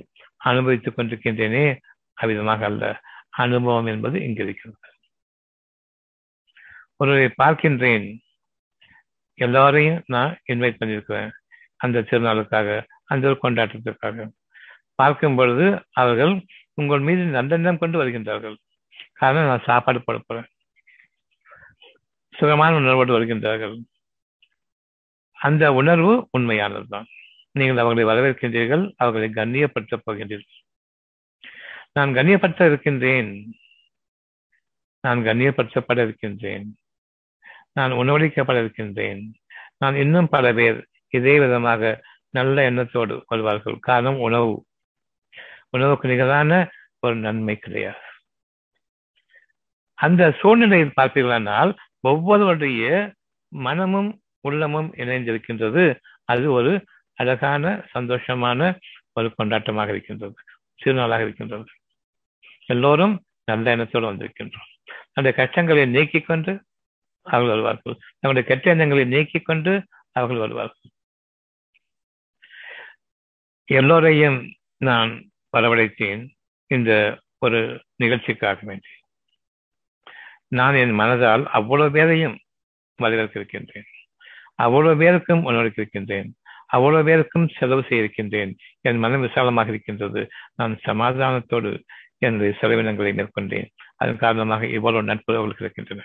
[0.50, 1.66] அனுபவித்துக் கொண்டிருக்கின்றேனே
[2.18, 2.84] அவ்விதமாக அல்ல.
[3.36, 4.78] அனுபவம் என்பது இங்கு இருக்கிறது.
[6.96, 8.06] ஒருவரை பார்க்கின்றேன்
[9.38, 11.30] எல்லாரையும் நான் இன்வைட் பண்ணியிருக்கிறேன்
[11.76, 12.68] அந்த திருநாளுக்காக
[13.04, 14.30] அந்த ஒரு கொண்டாட்டத்திற்காக.
[14.94, 16.32] பார்க்கும் பொழுது அவர்கள்
[16.74, 18.56] உங்கள் மீது நல்லெண்ணம் கொண்டு வருகின்றார்கள்.
[19.14, 20.48] காரணம் நான் சாப்பாடு போட போறேன்.
[22.38, 23.76] சுகமான உணர்வோடு வருகின்றார்கள்.
[25.32, 27.06] அந்த உணர்வு உண்மையானதுதான்.
[27.52, 30.65] நீங்கள் அவர்களை வரவேற்கின்றீர்கள் அவர்களை கண்ணியப்படுத்தப் போகின்றீர்கள்.
[31.96, 33.30] நான் கண்ணியப்படுத்த இருக்கின்றேன்
[35.00, 36.66] நான் கண்ணியப்படுத்தப்பட இருக்கின்றேன்
[37.72, 39.22] நான் உணவளிக்கப்பட இருக்கின்றேன்
[39.78, 40.78] நான் இன்னும் பல பேர்
[41.08, 43.76] இதே விதமாக நல்ல எண்ணத்தோடு கொள்வார்கள்.
[43.80, 44.66] காரணம் உணவு.
[45.70, 48.04] உணவுக்கு நிகரான ஒரு நன்மை கிடையாது.
[49.94, 53.14] அந்த சூழ்நிலையில் பார்த்தீர்களானால் ஒவ்வொருவருடைய
[53.48, 55.84] மனமும் உள்ளமும் இணைந்திருக்கின்றது.
[56.24, 56.72] அது ஒரு
[57.14, 58.78] அழகான சந்தோஷமான
[59.12, 60.34] ஒரு கொண்டாட்டமாக இருக்கின்றது.
[60.84, 61.64] திருநாளாக இருக்கின்றது.
[62.66, 64.70] எல்லோரும் நல்ல எண்ணத்தோடு வந்திருக்கின்றோம்.
[65.12, 66.52] அந்த கஷ்டங்களை நீக்கிக் கொண்டு
[67.22, 67.96] அவர்கள் வருவார்கள்.
[68.18, 70.90] நம்முடைய கெட்ட எண்ணங்களை நீக்கிக் கொண்டு அவர்கள் வருவார்கள்.
[73.64, 74.38] எல்லோரையும்
[74.76, 76.28] நான் வரவழைத்தேன்
[76.66, 77.60] இந்த ஒரு
[77.96, 78.88] நிகழ்ச்சிக்காக வேண்டி.
[80.48, 82.38] நான் என் மனதால் அவ்வளவு பேரையும்
[83.02, 83.88] வரவேற்கிருக்கின்றேன்
[84.54, 86.28] அவ்வளவு பேருக்கும் உணவளிக்கிருக்கின்றேன்
[86.66, 88.52] அவ்வளவு பேருக்கும் செலவு செய்திருக்கின்றேன்.
[88.80, 90.28] என் மனம் விசாலமாக இருக்கின்றது.
[90.54, 91.82] நான் சமாதானத்தோடு
[92.18, 93.68] என்று செலவினங்களை மேற்கொண்டேன்.
[93.96, 96.04] அதன் காரணமாக இவ்வளவு நட்புறவுகள் இருக்கின்றன.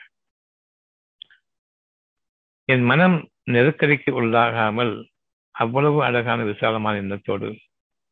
[2.65, 5.09] என் மனம் நெருக்கடிக்கு உள்ளாகாமல்
[5.51, 7.57] அவ்வளவு அழகான விசாலமான எண்ணத்தோடு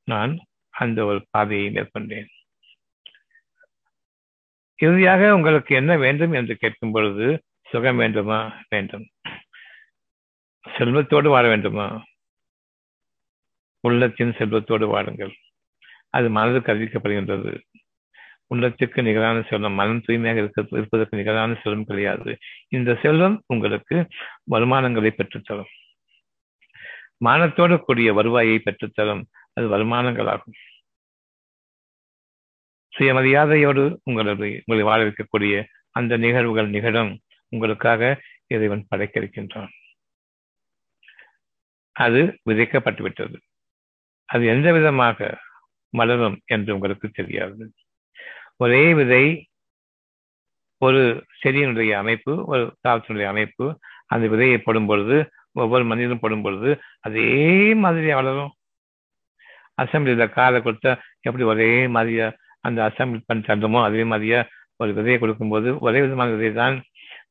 [0.03, 2.27] நான் அந்த ஒரு பாதையை மேற்கொண்டேன்.
[4.75, 8.53] இறுதியாக உங்களுக்கு என்ன வேண்டும் என்று கேட்கும் பொழுது சுகம் வேண்டுமா?
[8.69, 9.09] வேண்டும்.
[10.77, 12.03] செல்வத்தோடு வாழ வேண்டுமா?
[13.79, 15.33] உள்ளத்தின் செல்வத்தோடு வாழுங்கள்.
[16.09, 17.59] அது மனதுக்கு அறிவிக்கப்படுகின்றது.
[18.53, 22.37] உள்ளத்திற்கு நிகரான செல்வம் மனம் தூய்மையாக இருக்க இருப்பதற்கு நிகரான செல்வம் கிடையாது.
[22.69, 24.07] இந்த செல்வம் உங்களுக்கு
[24.51, 25.71] வருமானங்களை பெற்றுத்தரும்.
[27.25, 29.23] மானத்தோடு கூடிய வருவாயை பெற்றுத்தரும்.
[29.53, 30.55] அது வருமானங்களாகும்.
[32.99, 37.19] சுயமரியாதையோடு உங்களது உங்களை வாழ வைக்கக்கூடிய அந்த நிகழ்வுகள் நிகழும்.
[37.49, 39.69] உங்களுக்காக இறைவன் படைக்க இருக்கின்றான்
[41.91, 43.39] அது விதைக்கப்பட்டு விட்டது
[44.25, 45.39] அது எந்த விதமாக
[45.89, 47.71] மலரும் என்று உங்களுக்கு தெரியாது.
[48.59, 49.23] ஒரே விதை
[50.81, 51.01] ஒரு
[51.41, 53.65] செடியினுடைய அமைப்பு ஒரு தாவரத்தினுடைய அமைப்பு
[54.13, 55.17] அந்த விதையை போடும் பொழுது
[55.55, 56.69] ஒவ்வொரு மனிதனும் போடும் பொழுது
[57.07, 57.27] அதே
[57.83, 58.51] மாதிரி வளரும்.
[59.77, 60.91] அசம்பிளியில் காரை கொடுத்தா
[61.27, 62.27] எப்படி ஒரே மாதிரியா
[62.63, 64.39] அந்த அசம்பிள் பண்ணி தந்தோமோ அதே மாதிரியா
[64.79, 66.75] ஒரு விதையை கொடுக்கும்போது ஒரே விதமான விதை தான்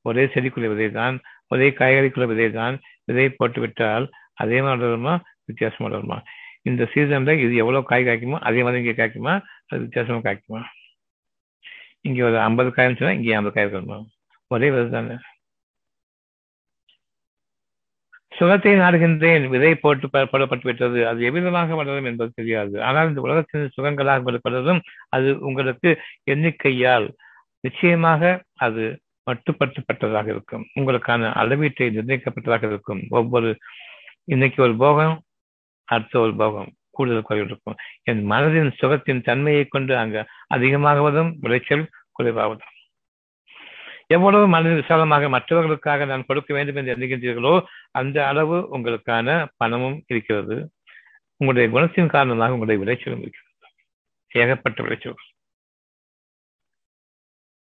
[0.03, 1.17] ஒரே செடிக்குள்ள விதை தான்
[1.53, 2.75] ஒரே காய்கறிக்குள்ள விதை தான்
[3.09, 5.15] விதையை போட்டு விட்டால் அதே மாதிரி வளருமா
[5.49, 6.19] வித்தியாசமாக வளருமா?
[6.65, 9.35] இந்த சீசன்ல இது எவ்வளவு காய் காய்க்குமோ அதே மாதிரி இங்கே காய்க்குமா
[9.69, 10.61] அது வித்தியாசமா காய்க்குமா?
[12.05, 13.99] இங்க ஒரு ஐம்பது காயம் சொன்னா இங்கே ஐம்பது காயம் இருக்கணுமா
[14.51, 15.17] ஒரே விதை தானே.
[18.33, 20.99] சுகத்தை நாடுகின்றேன் விதை போட்டு படப்பட்டு விட்டது.
[21.11, 22.75] அது எவ்விதமாக வளரும் என்பது தெரியாது.
[22.83, 24.81] ஆனால் இந்த உலகத்தின் சுகங்களாக கொடுப்பதும்
[25.17, 25.91] அது உங்களுக்கு
[26.35, 27.09] எண்ணிக்கையால்
[27.67, 28.23] நிச்சயமாக
[28.67, 28.85] அது
[29.31, 30.65] மட்டுப்படுத்தப்பட்டதாக இருக்கும்.
[30.81, 33.03] உங்களுக்கான அளவீட்டை நிர்ணயிக்கப்பட்டதாக இருக்கும்.
[33.11, 33.51] ஒவ்வொரு
[34.35, 35.17] இன்னைக்கு ஒரு போகம்
[35.89, 36.71] அடுத்த ஒரு போகம்.
[36.99, 37.79] கூடுதல் குறைவு இருக்கும்.
[38.03, 40.23] என் மனதின் சுகத்தின் தன்மையை கொண்டு அங்கு
[40.55, 41.87] அதிகமாகுவதும் விளைச்சல்
[42.19, 42.75] குறைவாவதும்
[44.11, 47.55] எவ்வளவு மனதில் விசாலமாக மற்றவர்களுக்காக நான் கொடுக்க வேண்டும் என்று எண்ணுகின்றீர்களோ
[47.91, 50.57] அந்த அளவு உங்களுக்கான பணமும் இருக்கிறது.
[51.41, 53.57] உங்களுடைய குணத்தின் காரணமாக உங்களுடைய விளைச்சலும் இருக்கிறது.
[54.33, 55.27] ஏகப்பட்ட விளைச்சல்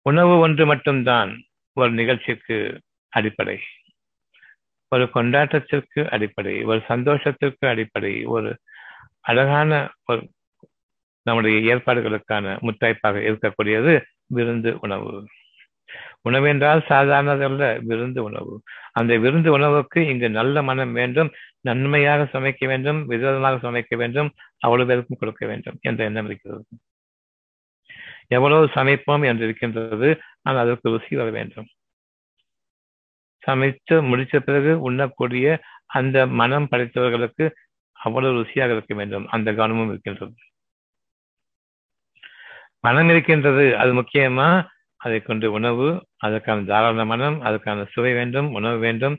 [0.05, 1.31] உணவு ஒன்று மட்டும்தான்
[1.77, 2.57] ஒரு நிகழ்ச்சிக்கு
[3.13, 3.57] அடிப்படை.
[4.91, 6.55] ஒரு கொண்டாட்டத்திற்கு அடிப்படை.
[6.63, 8.13] ஒரு சந்தோஷத்திற்கு அடிப்படை.
[8.25, 8.49] ஒரு
[9.25, 9.71] அழகான
[10.05, 10.21] ஒரு
[11.25, 13.93] நம்முடைய ஏற்பாடுகளுக்கான முத்தாய்ப்பாக இருக்கக்கூடியது
[14.35, 15.11] விருந்து உணவு.
[16.21, 18.53] உணவு என்றால் சாதாரணதல்ல விருந்து உணவு.
[18.91, 21.29] அந்த விருந்து உணவுக்கு இங்கு நல்ல மனம் வேண்டும்
[21.61, 26.63] நன்மையாக சமைக்க வேண்டும் விதமாக சமைக்க வேண்டும் அவ்வளவு பேருக்கும் கொடுக்க வேண்டும் என்ற எண்ணம் இருக்கிறது.
[28.27, 30.09] எவ்வளவு சமைப்போம் என்று இருக்கின்றது
[30.43, 31.67] ஆனால் அதற்கு ருசி வர வேண்டும்.
[33.43, 35.45] சமைத்து முடித்த பிறகு உண்ணக்கூடிய
[35.97, 37.45] அந்த மனம் படைத்தவர்களுக்கு
[38.03, 39.27] அவ்வளவு ருசியாக இருக்க வேண்டும்.
[39.27, 40.33] அந்த கவனமும் இருக்கின்றது.
[42.83, 44.49] மனம் இருக்கின்றது அது முக்கியமா?
[44.97, 45.87] அதை கொண்டு உணவு
[46.17, 49.15] அதற்கான தாராள மனம் அதற்கான சுவை வேண்டும் உணவு வேண்டும்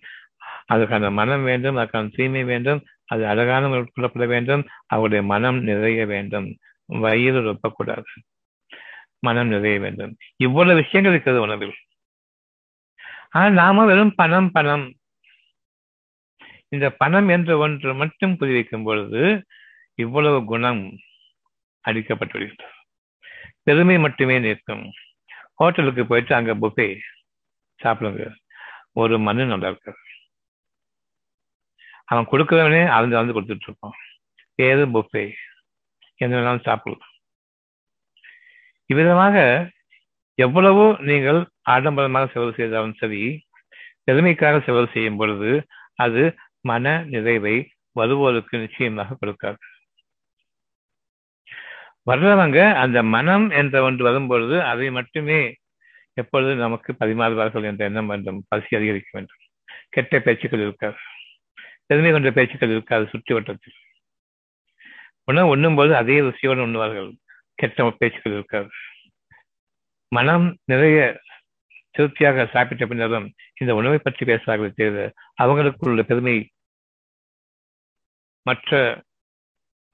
[0.67, 6.49] அதற்கான மனம் வேண்டும் அதற்கான தூய்மை வேண்டும் அது அழகான உட்கொள்ளப்பட வேண்டும் அவருடைய மனம் நிறைய வேண்டும்.
[6.87, 8.11] வயிறு ரொப்பக்கூடாது
[9.19, 10.13] மனம் நிறைய வேண்டும்.
[10.37, 11.75] இவ்வளவு விஷயங்கள் இருக்கிறது உணவில்.
[13.31, 14.85] ஆனால் நாம வெறும் பணம் பணம்
[16.73, 19.23] இந்த பணம் என்ற ஒன்று மட்டும் புரிவிக்கும் பொழுது
[19.99, 20.83] இவ்வளவு குணம்
[21.85, 22.69] அடிக்கப்பட்டுள்ளது
[23.67, 24.85] பெருமை மட்டுமே நிற்கும்.
[25.61, 26.87] ஹோட்டலுக்கு போயிட்டு அங்க புஃபே
[27.81, 28.25] சாப்பிடுங்க.
[29.01, 30.01] ஒரு மனு நல்லா இருக்காது.
[32.11, 33.97] அவன் கொடுக்கிறவனே அளந்து அளந்து கொடுத்துட்டு இருப்பான்.
[34.59, 35.25] பேரு புஃபே
[36.21, 37.13] என்ன வேணாலும் சாப்பிடலாம்.
[38.91, 39.37] இவ்விதமாக
[40.39, 41.41] எவ்வளவோ நீங்கள்
[41.75, 43.23] ஆடம்பரமாக செலவு செய்தாலும் சரி
[44.07, 45.51] பெருமைக்காக செலவு செய்யும் பொழுது
[46.05, 46.23] அது
[46.63, 49.57] மன நிறைவை வருவோருக்கு நிச்சயமாக கொடுக்காது.
[52.11, 55.57] வர்றவங்க அந்த மனம் என்ற ஒன்று வரும்பொழுது அதை மட்டுமே
[56.13, 59.37] எப்பொழுது நமக்கு பரிமாறுவார்கள் என்ற எண்ணம் வேண்டும் பசி அதிகரிக்க வேண்டும்.
[59.89, 60.97] கெட்ட பேச்சுக்கள் இருக்காது.
[61.87, 63.75] பெருமை கொண்ட பேச்சுக்கள் இருக்காது சுற்றி வட்டத்தில்.
[65.25, 67.13] உணவு உண்ணும் போது அதே ருசியோடு உண்ணுவார்கள்.
[67.55, 68.69] கெட்ட பேச்சுக்கள் இருக்காது.
[70.09, 71.21] மனம் நிறைய
[71.95, 73.27] திருப்தியாக சாப்பிட்ட பின்னரும்
[73.61, 76.37] இந்த உணவை பற்றி பேசுவார்கள் அவங்களுக்கு அவங்களுக்குள்ள பெருமை
[78.47, 79.01] மற்ற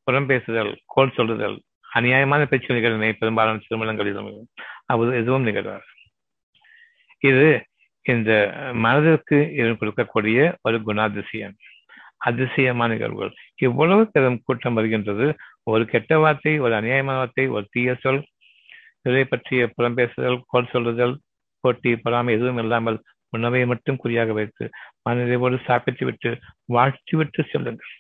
[0.07, 1.57] புறம் பேசுதல் கோல் சொல்லுதல்
[1.95, 4.31] அநியாயமான பேச்சுகள் பெரும்பாலான திருமணங்களிலும்
[4.87, 5.89] அவர் எதுவும் நிகழ்வார்
[7.23, 7.47] இது
[8.03, 8.33] இந்த
[8.75, 9.39] மனதிற்கு
[9.81, 11.55] கொடுக்கக்கூடிய ஒரு குணாதிசயம்.
[12.19, 13.33] அதிசயமான நிகழ்வுகள்.
[13.57, 15.27] இவ்வளவு பெரும் கூட்டம் வருகின்றது.
[15.63, 18.21] ஒரு கெட்ட வார்த்தை ஒரு அநியாயமான வார்த்தை ஒரு தீய சொல்
[19.03, 21.15] இதை பற்றிய புறம் பேசுதல் கோல் சொல்லுதல்
[21.61, 22.99] போட்டி பொறாமை எதுவும் இல்லாமல்
[23.33, 24.65] உணவை மட்டும் குறியாக வைத்து
[25.05, 26.31] மனநிறைவோடு சாப்பிட்டு விட்டு
[26.77, 27.93] வாழ்த்து விட்டு செல்லுங்கள்.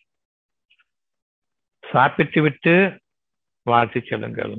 [1.85, 2.75] சாப்பிட்டு விட்டு
[3.67, 4.55] வாழ்த்து செல்லுங்கள்.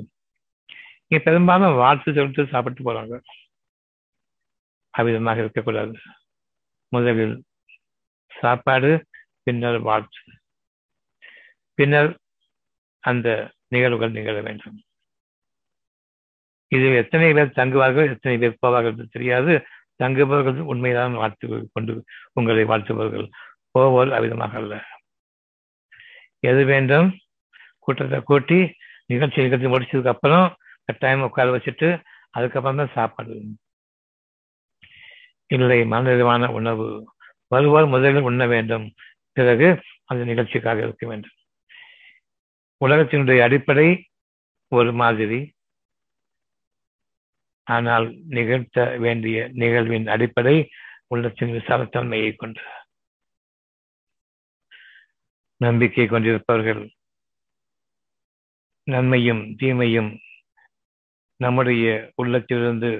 [1.08, 3.14] இங்க பெரும்பாலும் வாழ்த்து சொல்லிட்டு சாப்பிட்டு போறாங்க.
[4.94, 5.94] அவ்விதமாக இருக்கக்கூடாது.
[6.92, 7.36] முதலில்
[8.32, 8.90] சாப்பாடு
[9.42, 10.20] பின்னர் வாழ்த்து.
[11.78, 12.10] பின்னர்
[13.04, 13.28] அந்த
[13.68, 14.78] நிகழ்வுகள் நிகழ வேண்டும்.
[16.70, 19.54] இதில் எத்தனை பேர் தங்குவார்கள் எத்தனை பேர் போவார்கள் என்று தெரியாது.
[19.98, 23.26] தங்குபவர்கள் உண்மைதான் வாழ்த்து கொண்டு உங்களை வாழ்த்துபவர்கள்.
[23.78, 24.74] போவோர் அவ்விதமாக அல்ல.
[26.40, 27.08] எது வேண்டும்?
[27.78, 28.58] கூட்டத்தை கூட்டி
[29.06, 30.46] நிகழ்ச்சி நிகழ்ச்சி முடிச்சதுக்கு அப்புறம்
[30.84, 31.88] கட்டாயம் உட்கார வச்சுட்டு
[32.30, 33.34] அதுக்கப்புறம் தான் சாப்பாடு.
[35.46, 36.88] இல்லை மனநிறைவான உணவு.
[37.48, 38.86] வருவார் முதலில் உண்ண வேண்டும்.
[39.32, 39.68] பிறகு
[40.04, 41.36] அந்த நிகழ்ச்சிக்காக இருக்க வேண்டும்.
[42.84, 43.88] உலகத்தினுடைய அடிப்படை
[44.72, 45.40] ஒரு மாதிரி.
[47.74, 48.06] ஆனால்
[48.36, 50.56] நிகழ்த்த வேண்டிய நிகழ்வின் அடிப்படை
[51.06, 52.72] உள்ளத்தின் விசாலத்தன்மையை கொண்டது
[55.60, 56.82] நம்பிக்கை கொண்டிருப்பவர்கள்
[58.86, 60.10] நன்மையும் தீமையும்
[61.40, 61.86] நம்முடைய
[62.20, 62.90] உள்ளத்திலிருந்து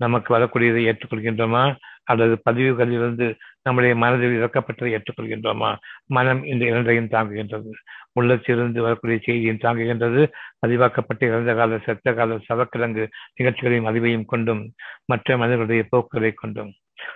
[0.00, 1.64] நமக்கு வரக்கூடியதை ஏற்றுக்கொள்கின்றோமா?
[2.10, 3.26] அல்லது பதிவுகளிலிருந்து
[3.66, 5.70] நம்முடைய மனதில் இறக்கப்பட்டதை ஏற்றுக்கொள்கின்றோமா?
[6.16, 7.70] மனம் இந்த இரண்டையும் தாங்குகின்றது.
[8.14, 10.22] உள்ளத்திலிருந்து வரக்கூடிய செய்தியும் தாங்குகின்றது.
[10.58, 14.62] பதிவாக்கப்பட்ட இறந்த கால செத்த கால சவக்கிழங்கு நிகழ்ச்சிகளையும் அறிவையும் கொண்டும்
[15.04, 16.72] மற்ற மனிதர்களுடைய போக்குகளை கொண்டும்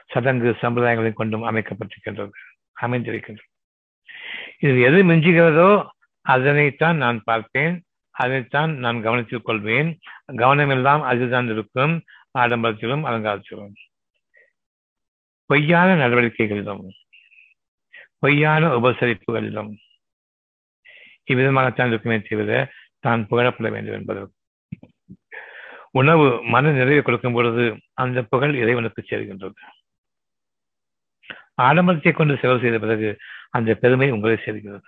[0.06, 2.30] சடங்கு சம்பிரதாயங்களை கொண்டும் அமைக்கப்பட்டிருக்கின்றது
[2.80, 3.46] அமைந்திருக்கின்றது.
[4.58, 5.70] இது எது மிஞ்சுகிறதோ
[6.28, 7.74] அதனைத்தான் நான் பார்ப்பேன்
[8.10, 9.90] அதைத்தான் நான் கவனித்துக் கொள்வேன்.
[10.32, 11.94] கவனமெல்லாம் அதுதான் இருக்கும்
[12.38, 13.74] ஆடம்பரத்திலும் அலங்காரத்திலும்.
[15.46, 16.88] பொய்யான நடவடிக்கைகளிலும்
[18.18, 19.70] பொய்யான உபசரிப்புகளிலும்
[21.32, 22.58] இவ்விதமாகத்தான் இருக்குமே செய்வது
[23.06, 24.22] தான் புகழப்பட வேண்டும் என்பது.
[25.90, 27.64] உணவு மன நிறைவை கொடுக்கும் பொழுது
[28.02, 29.56] அந்த புகழ் இறைவனுக்கு சேர்கின்றது.
[31.66, 33.08] ஆடம்பரத்தை கொண்டு செலவு செய்த பிறகு
[33.50, 34.80] அந்த பெருமை உங்களை சேர்கிறது.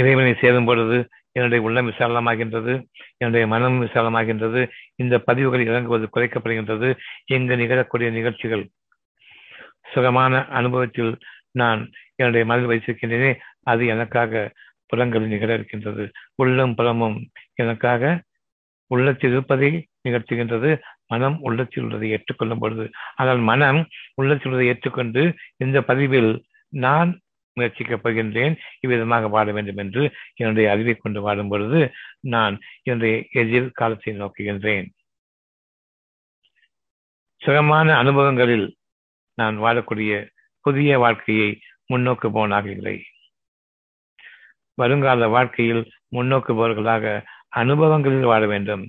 [0.00, 0.98] இறைவனை சேரும் பொழுது
[1.36, 2.72] என்னுடைய உள்ளம் விசாலமாகின்றது
[3.18, 4.60] என்னுடைய மனம் விசாலமாகின்றது
[4.94, 6.88] இந்த பதிவுகள் இறங்குவது குறைக்கப்படுகின்றது
[7.34, 8.64] இங்கு நிகழக்கூடிய நிகழ்ச்சிகள்
[9.94, 11.12] சுகமான அனுபவத்தில்
[11.52, 11.80] நான்
[12.16, 14.52] என்னுடைய மனதில் வைத்திருக்கின்றேனே அது எனக்காக
[14.86, 16.04] புறங்களில் நிகழ இருக்கின்றது.
[16.34, 17.16] உள்ளம் புலமும்
[17.54, 18.22] எனக்காக
[18.90, 19.70] உள்ளத்தில் இருப்பதை
[20.08, 20.70] நிகழ்த்துகின்றது.
[21.06, 22.84] மனம் உள்ளத்தில் உள்ளதை ஏற்றுக்கொள்ளும் பொழுது.
[23.14, 23.80] ஆனால் மனம்
[24.14, 25.22] உள்ளத்தில் உள்ளதை ஏற்றுக்கொண்டு
[25.56, 26.32] இந்த பதிவில்
[26.72, 27.10] நான்
[27.56, 28.54] முயற்சிக்கப் போகின்றேன்.
[28.80, 30.02] இவ்விதமாக வாழ வேண்டும் என்று
[30.34, 31.80] என்னுடைய அறிவை கொண்டு வாடும் பொழுது
[32.34, 34.86] நான் என்னுடைய எதிர்காலத்தை நோக்குகின்றேன்.
[37.40, 38.66] சுகமான அனுபவங்களில்
[39.38, 40.12] நான் வாழக்கூடிய
[40.62, 41.50] புதிய வாழ்க்கையை
[41.86, 42.96] முன்னோக்கு போனாக இல்லை
[44.74, 47.22] வருங்கால வாழ்க்கையில் முன்னோக்குபவர்களாக
[47.56, 48.84] அனுபவங்களில் வாழ வேண்டும்.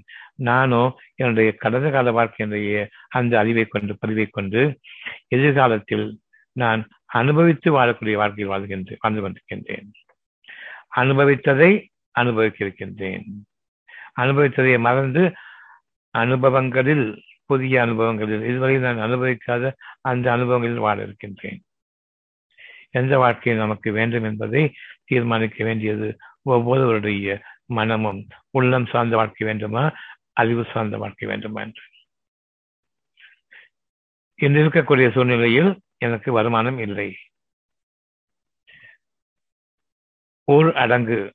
[0.50, 0.84] நானோ
[1.16, 4.62] என்னுடைய கடந்த கால வாழ்க்கையினுடைய அந்த அறிவை கொண்டு பதிவை கொண்டு
[5.28, 6.06] எதிர்காலத்தில்
[6.52, 9.90] நான் அனுபவித்து வாழக்கூடிய வாழ்க்கையில் வாழ்கின்ற வாழ்ந்து கொண்டிருக்கின்றேன்.
[10.96, 11.72] அனுபவித்ததை
[12.12, 13.26] அனுபவிக்க இருக்கின்றேன்.
[14.22, 15.24] அனுபவித்ததை மறந்து
[16.18, 17.08] அனுபவங்களில்
[17.46, 21.64] புதிய அனுபவங்களில் இதுவரை நான் அனுபவிக்காத அந்த அனுபவங்களில் வாழ இருக்கின்றேன்.
[22.90, 29.92] எந்த வாழ்க்கை நமக்கு வேண்டும் என்பதை தீர்மானிக்க வேண்டியது ஒவ்வொருவருடைய மனமும் உள்ளம் சார்ந்த வாழ்க்கை வேண்டுமா
[30.34, 31.82] அறிவு சார்ந்த வாழ்க்கை வேண்டுமா என்று.
[34.36, 37.16] இன்று இருக்கக்கூடிய சூழ்நிலையில் எனக்கு வருமானம் இல்லை.
[40.52, 41.34] ஊர் அடங்கு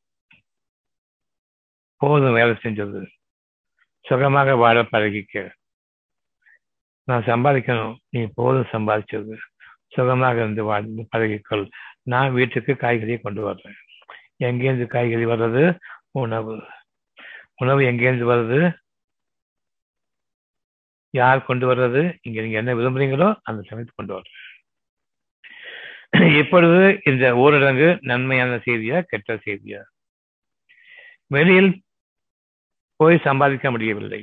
[1.96, 3.06] போதும் வேலை செஞ்சது.
[4.00, 5.56] சுகமாக வாழ பழகிக்க
[7.08, 7.94] நான் சம்பாதிக்கணும்.
[8.08, 9.36] நீ போதும் சம்பாதிச்சது
[9.88, 11.64] சுகமாக இருந்து வாழ்ந்து பழகிக்கொள்.
[12.02, 13.78] நான் வீட்டுக்கு காய்கறியை கொண்டு வர்றேன்.
[14.44, 15.62] எங்கேருந்து காய்கறி வர்றது?
[16.10, 16.54] உணவு.
[17.56, 18.60] உணவு எங்கேருந்து வர்றது?
[21.14, 22.02] யார் கொண்டு வர்றது?
[22.22, 24.36] இங்க நீங்க என்ன விரும்புறீங்களோ அந்த சமயத்து கொண்டு வர்றேன்.
[26.38, 29.80] இப்பொழுது இந்த ஊரடங்கு நன்மையான செய்தியா கெட்ட செய்தியா?
[31.26, 31.70] வெளியில்
[33.00, 34.20] போய் சம்பாதிக்க முடியவில்லை.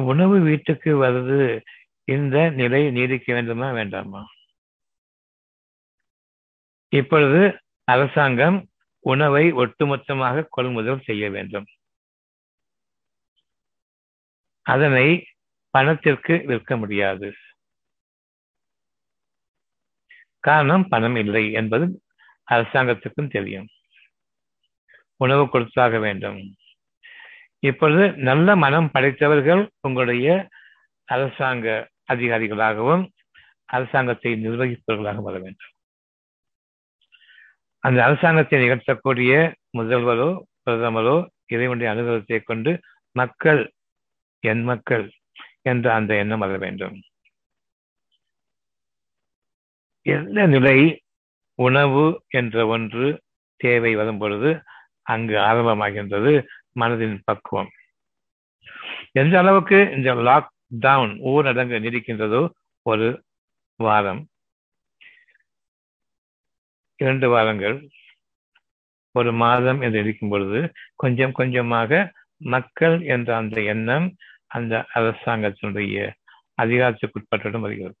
[0.00, 1.64] உணவு வீட்டுக்கு வருது
[2.04, 4.24] இந்த நிலை நீடிக்க வேண்டுமா வேண்டாமா?
[6.88, 11.64] இப்பொழுது அரசாங்கம் உணவை ஒட்டுமொத்தமாக கொள்முதல் செய்ய வேண்டும்.
[14.62, 15.26] அதனை
[15.70, 17.34] பணத்திற்கு விற்க முடியாது.
[20.40, 22.02] காரணம் பணம் இல்லை என்பது
[22.50, 23.66] அரசாங்கத்துக்கும் தெரியும்.
[25.16, 26.54] உணவு கொடுத்தாக வேண்டும்.
[27.62, 30.26] இப்பொழுது நல்ல மனம் படைத்தவர்கள் உங்களுடைய
[31.08, 31.66] அரசாங்க
[32.12, 33.04] அதிகாரிகளாகவும்
[33.76, 35.72] அரசாங்கத்தை நிர்வகிப்பவர்களாக வர வேண்டும்.
[37.84, 39.32] அந்த அரசாங்கத்தை நிகழ்த்தக்கூடிய
[39.78, 40.28] முதல்வரோ
[40.64, 41.16] பிரதமரோ
[41.54, 42.72] இறைவனுடைய அனுகிரகத்தை கொண்டு
[43.16, 43.62] மக்கள்
[44.44, 45.04] என் மக்கள்
[45.70, 46.96] என்ற அந்த எண்ணம் வர வேண்டும்.
[50.06, 50.78] எந்த நிலை
[51.58, 52.04] உணவு
[52.38, 53.06] என்ற ஒன்று
[53.60, 54.50] தேவை வரும் பொழுது
[55.12, 56.32] அங்கு ஆரம்பமாகின்றது.
[56.76, 57.70] மனதின் பக்குவம்.
[59.12, 62.42] எந்த அளவுக்கு இந்த லாக் டவுன் ஊரடங்கு நீடிக்கின்றதோ
[62.82, 63.08] ஒரு
[63.76, 64.22] வாரம்
[66.96, 67.88] இரண்டு வாரங்கள்
[69.12, 70.60] ஒரு மாதம் என்று இருக்கும் பொழுது
[70.94, 74.06] கொஞ்சம் கொஞ்சமாக மக்கள் என்ற அந்த எண்ணம்
[74.46, 76.12] அந்த அரசாங்கத்தினுடைய
[76.62, 77.96] அதிகாரத்துக்குட்பட்டுடன் வருகிறது.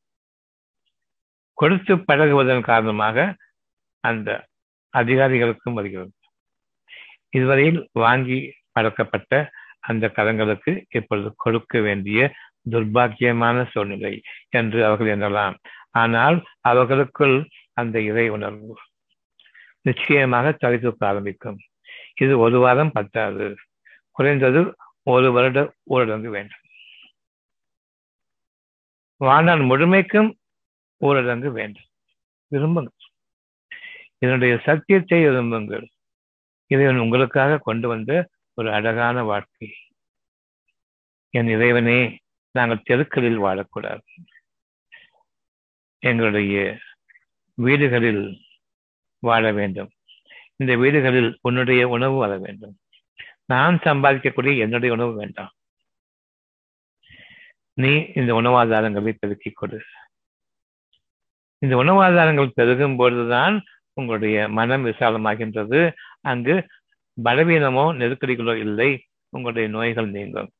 [1.52, 3.36] கொடுத்து பழகுவதன் காரணமாக
[4.00, 4.46] அந்த
[4.92, 6.12] அதிகாரிகளுக்கும் வருகிறது.
[7.28, 8.38] இதுவரையில் வாங்கி
[8.76, 9.32] பழக்கப்பட்ட
[9.88, 12.20] அந்த கரங்களுக்கு இப்பொழுது கொடுக்க வேண்டிய
[12.70, 14.14] துர்பாக்கியமான சூழ்நிலை
[14.58, 15.56] என்று அவர்கள் எண்ணலாம்.
[15.94, 17.36] ஆனால் அவர்களுக்குள்
[17.72, 18.74] அந்த இறை உணர்வு
[19.82, 21.58] நிச்சயமாக தலை ஆரம்பிக்கும்.
[22.14, 23.46] இது ஒரு வாரம் பத்தாது.
[24.16, 24.60] குறைந்தது
[25.06, 25.58] ஒரு வருட
[25.90, 26.62] ஊரடங்கு வேண்டும்.
[29.20, 30.30] வாழ்நாள் முழுமைக்கும்
[31.00, 31.88] ஊரடங்கு வேண்டும்.
[32.52, 33.04] விரும்புங்கள்.
[34.18, 35.86] இதனுடைய சத்தியத்தை விரும்புங்கள்.
[36.70, 38.12] இதை உங்களுக்காக கொண்டு வந்த
[38.58, 39.74] ஒரு அழகான வாழ்க்கை.
[41.30, 42.18] என் இறைவனே
[42.50, 44.02] நாங்கள் தெருக்களில் வாழக்கூடாது.
[45.98, 46.78] எங்களுடைய
[47.54, 48.40] வீடுகளில்
[49.18, 49.90] வாழ வேண்டும்.
[50.56, 52.78] இந்த வீடுகளில் உன்னுடைய உணவு வர வேண்டும்.
[53.44, 55.52] நான் சம்பாதிக்கக்கூடிய என்னுடைய உணவு வேண்டாம்.
[57.72, 59.82] நீ இந்த உணவாதாரங்களை பெருக்கிக் கொடு.
[61.58, 65.92] இந்த உணவாதாரங்கள் பெருகும் பொழுதுதான் உங்களுடைய மனம் விசாலமாகின்றது.
[66.20, 66.66] அங்கு
[67.24, 68.90] பலவீனமோ நெருக்கடிகளோ இல்லை.
[69.28, 70.50] உங்களுடைய நோய்கள் நீங்கும்.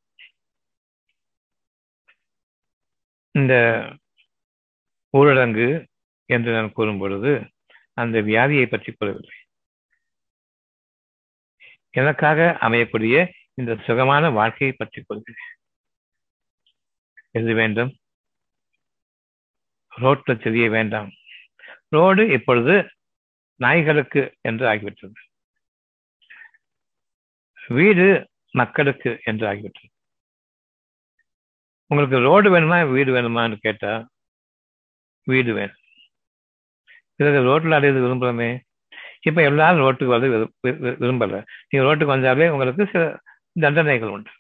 [3.35, 3.55] இந்த
[5.15, 5.69] ஊரடங்கு
[6.27, 7.33] என்று நான் கூறும் பொழுது
[7.93, 9.37] அந்த வியாதியை பற்றி கூறவில்லை.
[11.91, 13.17] எனக்காக அமையக்கூடிய
[13.55, 15.53] இந்த சுகமான வாழ்க்கையை பற்றி கூறுகிறேன்.
[17.31, 17.93] எது வேண்டும்.
[19.93, 21.11] ரோட்டில் தெரிய வேண்டாம்.
[21.89, 22.75] ரோடு இப்பொழுது
[23.61, 25.19] நாய்களுக்கு என்று ஆகிவிட்டது.
[27.69, 29.89] வீடு மக்களுக்கு என்று ஆகிவிட்டது
[31.87, 34.09] உங்களுக்கு ரோடு வேணுமா வீடு வேணுமான்னு கேட்டா
[35.25, 35.83] வீடு வேணும்.
[37.17, 38.61] பிறகு ரோட்டில் அடையிறது விரும்புகிறோமே.
[39.21, 40.29] இப்போ எல்லாரும் ரோட்டுக்கு வந்து
[41.05, 41.45] விரும்பல.
[41.69, 43.05] நீங்க ரோட்டுக்கு வந்தாலே உங்களுக்கு சில
[43.61, 44.31] தண்டனைகள் உண்டு.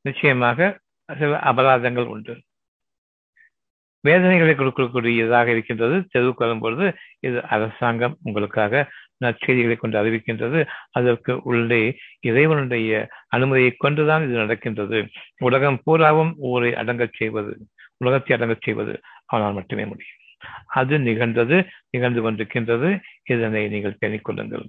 [0.00, 2.34] நிச்சயமாக சில அபராதங்கள் உண்டு.
[4.00, 5.96] வேதனைகளை கொடுக்கக்கூடியதாக இருக்கின்றது.
[6.12, 6.86] தெருவுக்கு வரும்பொழுது
[7.20, 8.90] இது அரசாங்கம் உங்களுக்காக
[9.24, 10.60] நற்செய்திகளை கொண்டு அறிவிக்கின்றது.
[10.90, 11.82] அதற்கு உள்ளே
[12.20, 15.00] இறைவனுடைய அனுமதியை கொண்டுதான் இது நடக்கின்றது.
[15.38, 17.52] உலகம் பூராவும் ஊரை அடங்கச் செய்வது
[17.96, 18.94] உலகத்தை அடங்கச் செய்வது
[19.26, 20.18] அவனால் மட்டுமே முடியும்.
[20.66, 21.56] அது நிகழ்ந்தது
[21.90, 22.90] நிகழ்ந்து கொண்டிருக்கின்றது.
[23.24, 24.66] இதனை நீங்கள் பேணிக்கொள்ளுங்கள்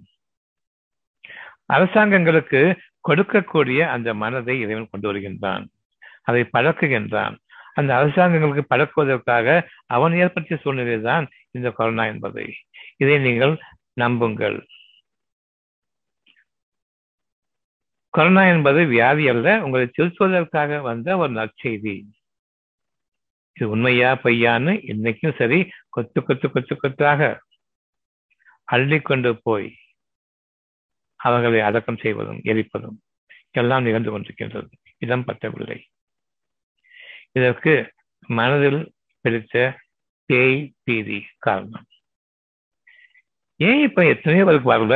[1.73, 2.62] அரசாங்கங்களுக்கு
[3.10, 5.65] கொடுக்கக்கூடிய அந்த மனதை இறைவன் கொண்டு வருகின்றான்.
[6.23, 7.36] அதை பழக்குகின்றான்.
[7.73, 9.47] அந்த அரசாங்கங்களுக்கு பழக்குவதற்காக
[9.86, 12.45] அவன் ஏற்படுத்திய சூழ்நிலை தான் இந்த கொரோனா என்பதை.
[12.97, 13.53] இதை நீங்கள்
[13.97, 14.65] நம்புங்கள்.
[18.10, 21.95] கொரோனா என்பது வியாதி அல்ல உங்களை திருத்துவதற்காக வந்த ஒரு நற்செய்தி.
[23.53, 27.41] இது உண்மையா பொய்யான்னு இன்னைக்கும் சரி கொத்து கொத்து கொத்து கொத்தாக
[28.72, 29.76] அள்ளிக்கொண்டு போய்
[31.15, 32.97] அவர்களை அடக்கம் செய்வதும் எரிப்பதும்
[33.51, 34.72] எல்லாம் நிகழ்ந்து கொண்டிருக்கின்றது.
[34.97, 35.84] இடம் பற்றவில்லை.
[37.32, 37.93] இதற்கு
[38.28, 39.80] மனதில் பிடித்த
[40.26, 41.86] பேய் பீதி காரணம்.
[43.60, 44.95] ஏன் இப்ப எத்தனையோ பேருக்கு வரல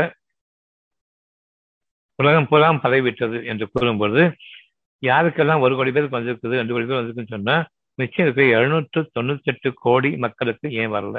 [2.19, 4.23] உலகம் புறம் பரவிவிட்டது என்று கூறும்பொழுது
[5.03, 7.55] யாருக்கெல்லாம் ஒரு கோடி பேருக்கு வந்திருக்குது ரெண்டு கோடி பேர் வந்திருக்குன்னு சொன்னா
[7.97, 11.17] நிச்சயம் இருக்கு எழுநூற்று தொண்ணூத்தி எட்டு கோடி மக்களுக்கு ஏன் வரல?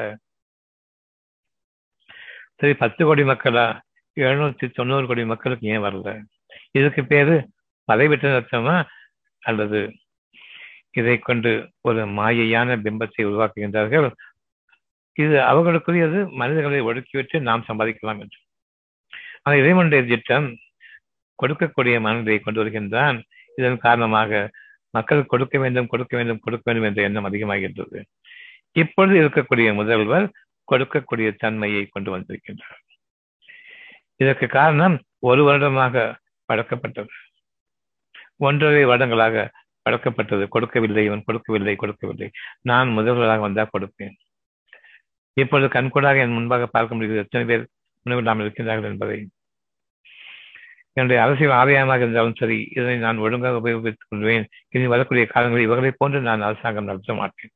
[2.60, 3.66] சரி பத்து கோடி மக்களா?
[4.16, 6.08] எழுநூத்தி தொண்ணூறு கோடி மக்களுக்கு ஏன் வரல?
[6.70, 7.34] இதுக்கு பேரு
[7.88, 8.76] பதவிவிட்ட அர்த்தமா?
[9.42, 9.80] அல்லது
[10.90, 14.08] இதை கொண்டு ஒரு மாயையான பிம்பத்தை உருவாக்குகின்றார்கள்
[15.12, 18.38] இது அவர்களுக்குரியது மனிதர்களை ஒடுக்கிவிட்டு நாம் சம்பாதிக்கலாம் என்று.
[19.42, 20.46] ஆனால் இறைவனுடைய திட்டம்
[21.42, 23.22] கொடுக்கக்கூடிய மனதை கொண்டு வருகின்றான்.
[23.56, 24.50] இதன் காரணமாக
[24.90, 27.98] மக்கள் கொடுக்க வேண்டும் கொடுக்க வேண்டும் கொடுக்க வேண்டும் என்ற எண்ணம் அதிகமாகின்றது.
[28.72, 30.26] இப்பொழுது இருக்கக்கூடிய முதல்வர்
[30.72, 32.80] கொடுக்கக்கூடிய தன்மையை கொண்டு வந்திருக்கின்றார்.
[34.16, 36.16] இதற்கு காரணம் ஒரு வருடமாக
[36.48, 37.12] பழக்கப்பட்டது.
[38.36, 39.50] ஒன்றரை வருடங்களாக
[39.86, 40.44] பழக்கப்பட்டது.
[40.48, 42.30] கொடுக்கவில்லை இவன் கொடுக்கவில்லை கொடுக்கவில்லை.
[42.62, 44.14] நான் முதல்வராக வந்தால் கொடுப்பேன்.
[45.36, 47.24] இப்பொழுது கண்கூடாக என் முன்பாக பார்க்க முடிகிறது.
[47.26, 47.64] எத்தனை பேர்
[48.06, 49.18] முனைவிடாமல் இருக்கின்றார்கள் என்பதை.
[50.96, 54.46] என்னுடைய அரசியல் ஆதாயமாக இருந்தாலும் சரி இதனை நான் ஒழுங்காக உபயோகித்துக் கொள்வேன்.
[54.74, 57.52] இனி வரக்கூடிய காலங்களில் இவர்களை போன்று நான் அரசாங்கம் நடத்த மாட்டேன்.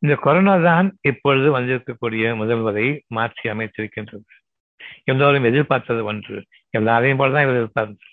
[0.00, 4.26] இந்த கொரோனா தான் இப்பொழுது வந்திருக்கக்கூடிய முதல்வரை மாற்றி அமைத்திருக்கின்றது.
[5.10, 6.36] எல்லோரும் எதிர்பார்த்தது ஒன்று.
[6.78, 8.10] எல்லாரையும் போலதான் இவர் எதிர்பார்த்தது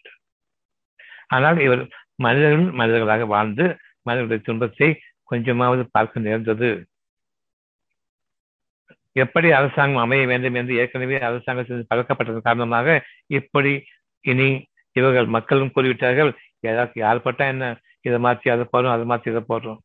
[1.36, 1.82] ஆனால் இவர்
[2.26, 3.66] மனிதர்கள் மனிதர்களாக வாழ்ந்து
[4.08, 4.90] மனிதர்களுடைய துன்பத்தை
[5.32, 6.70] கொஞ்சமாவது பார்க்க நேர்ந்தது.
[9.16, 12.88] எப்படி அரசாங்கம் அமைய வேண்டும் என்று ஏற்கனவே அரசாங்கத்தில் பழக்கப்பட்டதன் காரணமாக
[13.39, 13.74] இப்படி
[14.26, 14.49] இனி
[14.95, 16.32] இவர்கள் மக்களும் கூறிவிட்டார்கள்.
[16.70, 17.66] ஏதாவது யார் பட்டா என்ன?
[18.07, 19.80] இதை மாற்றி அதை போடுறோம் அதை மாற்றி இதை போடுறோம்.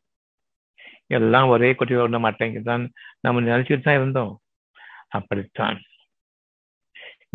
[1.17, 2.85] எல்லாம் ஒரே கொட்டியில் விட மாட்டேங்குதான்
[3.25, 4.33] நம்ம நினைச்சிட்டு தான் இருந்தோம்.
[5.19, 5.79] அப்படித்தான்.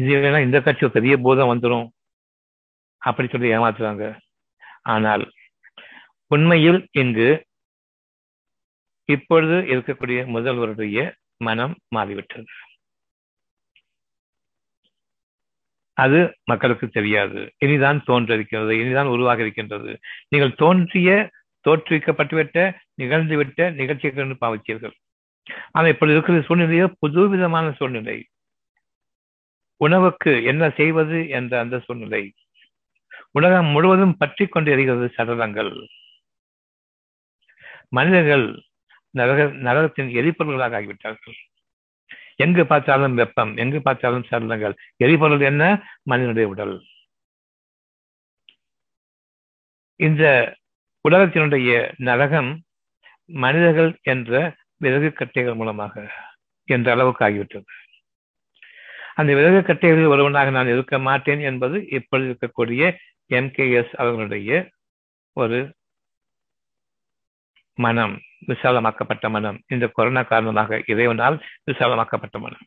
[0.02, 1.88] இது இந்த கட்சி பெரிய பூதம் வந்துடும்
[3.02, 4.06] அப்படி சொல்லி ஏமாத்துறாங்க.
[4.94, 5.24] ஆனால்
[6.36, 7.30] உண்மையில் இங்கு
[9.10, 10.98] இப்பொழுது இருக்கக்கூடிய முதல்வருடைய
[11.42, 12.50] மனம் மாறிவிட்டது.
[15.98, 17.40] அது மக்களுக்கு தெரியாது.
[17.66, 19.92] இனிதான் தோன்றிருக்கிறது இனிதான் உருவாக இருக்கின்றது
[20.30, 21.10] நீங்கள் தோன்றிய
[21.66, 22.58] தோற்றுவிக்கப்பட்டுவிட்ட
[23.02, 24.96] நிகழ்ந்துவிட்ட நிகழ்ச்சிகள் பாவித்தீர்கள்.
[25.72, 28.18] ஆனால் இப்பொழுது இருக்கிற சூழ்நிலையோ புது விதமான சூழ்நிலை.
[29.82, 32.24] உணவுக்கு என்ன செய்வது என்ற அந்த சூழ்நிலை.
[33.32, 35.72] உலகம் முழுவதும் பற்றி கொண்டு எறிகிறது சடலங்கள்.
[37.90, 38.46] மனிதர்கள்
[39.12, 41.38] நரக நரகத்தின் எரிபொருள்களாக ஆகிவிட்டார்கள்.
[42.36, 45.64] எங்கு பார்த்தாலும் வெப்பம் எங்கு பார்த்தாலும் சடலங்கள் எரிபொருள் என்ன?
[46.04, 46.84] மனிதனுடைய உடல்.
[49.96, 50.56] இந்த
[51.10, 52.64] உலகத்தினுடைய நரகம்
[53.26, 56.12] மனிதர்கள் என்ற விறகு கட்டைகள் மூலமாக
[56.66, 57.66] என்ற அளவுக்கு ஆகிவிட்டது.
[59.16, 62.98] அந்த விறகு கட்டைகளில் ஒருவனாக நான் இருக்க மாட்டேன் என்பது இப்பொழுது இருக்கக்கூடிய
[63.30, 64.70] எம்கேஎஸ் அவர்களுடைய
[65.34, 65.76] ஒரு
[67.74, 68.16] மனம்.
[68.48, 69.62] விசாலமாக்கப்பட்ட மனம்.
[69.68, 72.66] இந்த கொரோனா காரணமாக இறைவனால் விசாலமாக்கப்பட்ட மனம்.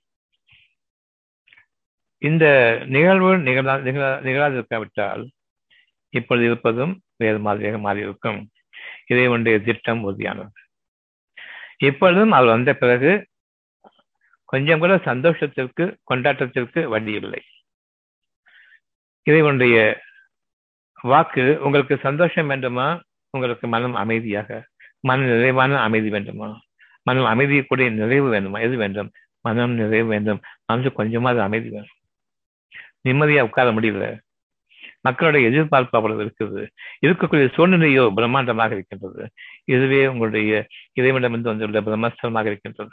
[2.19, 2.45] இந்த
[2.87, 5.29] நிகழ்வு நிகழா நிகழாதிருக்காவிட்டால்
[6.09, 8.47] இப்பொழுது இருப்பதும் வேறு மாதிரியாக மாறியிருக்கும்.
[9.07, 10.61] இறைவனுடைய திட்டம் உறுதியானது.
[11.77, 13.29] இப்பொழுதும் அவர் வந்த பிறகு
[14.45, 17.43] கொஞ்சம் கூட சந்தோஷத்திற்கு கொண்டாட்டத்திற்கு வழி இல்லை.
[19.23, 20.01] இறைவனுடைய
[21.03, 23.01] வாக்கு உங்களுக்கு சந்தோஷம் வேண்டுமா?
[23.31, 24.69] உங்களுக்கு மனம் அமைதியாக
[25.07, 26.61] மன நிறைவான அமைதி வேண்டுமா?
[27.03, 28.59] மனம் அமைதியக்கூடிய நிறைவு வேண்டுமா?
[28.59, 29.11] எது வேண்டும்?
[29.41, 30.41] மனம் நிறைவு வேண்டும்.
[30.67, 31.87] மனசு கொஞ்சமாவது அமைதி வேணும்.
[33.09, 34.19] நிம்மதியா உட்கார முடியல.
[35.01, 36.67] மக்களுடைய எதிர்பார்ப்பு அவ்வளவு இருக்குது.
[37.07, 39.31] இருக்கக்கூடிய சூழ்நிலையோ பிரம்மாண்டமாக இருக்கின்றது.
[39.65, 42.91] இதுவே உங்களுடைய இறைவனிடமிருந்து வந்துள்ள பிரம்மஸ்தலமாக இருக்கின்றது.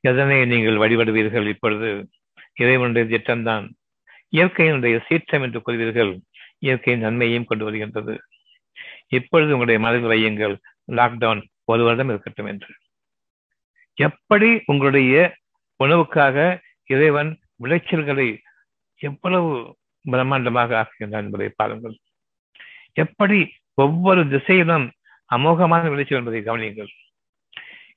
[0.00, 2.08] எதனை நீங்கள் வழிபடுவீர்கள் இப்பொழுது?
[2.54, 3.70] இறைவனுடைய திட்டம்தான்.
[4.36, 6.20] இயற்கையினுடைய சீற்றம் என்று கூறுவீர்கள்.
[6.58, 8.20] இயற்கையின் நன்மையையும் கொண்டு வருகின்றது.
[9.08, 10.56] இப்பொழுது உங்களுடைய மனதில் வையுங்கள்?
[10.92, 12.66] லாக்டவுன் ஒரு வருடம் இருக்கட்டும் என்று.
[13.94, 15.36] எப்படி உங்களுடைய
[15.84, 18.38] உணவுக்காக இறைவன் விளைச்சல்களை
[18.96, 19.76] எவ்வளவு
[20.10, 21.96] பிரம்மாண்டமாக ஆக்குகின்றான் என்பதை பாருங்கள்.
[22.92, 24.90] எப்படி ஒவ்வொரு திசையிலும்
[25.34, 26.88] அமோகமான விளைச்சல் என்பதை கவனியுங்கள்.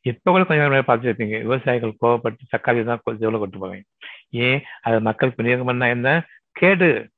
[0.01, 3.85] இப்ப கூட கொஞ்சம் நேரம் பார்த்துருப்பீங்க விவசாயிகள் கோவப்பட்டு தக்காளி தான் எவ்வளவு கொண்டு போவேன்
[4.29, 4.63] ஏன்?
[4.81, 6.27] அது மக்கள் விநியோகம் பண்ணா என்ன?
[6.51, 7.09] கேடு.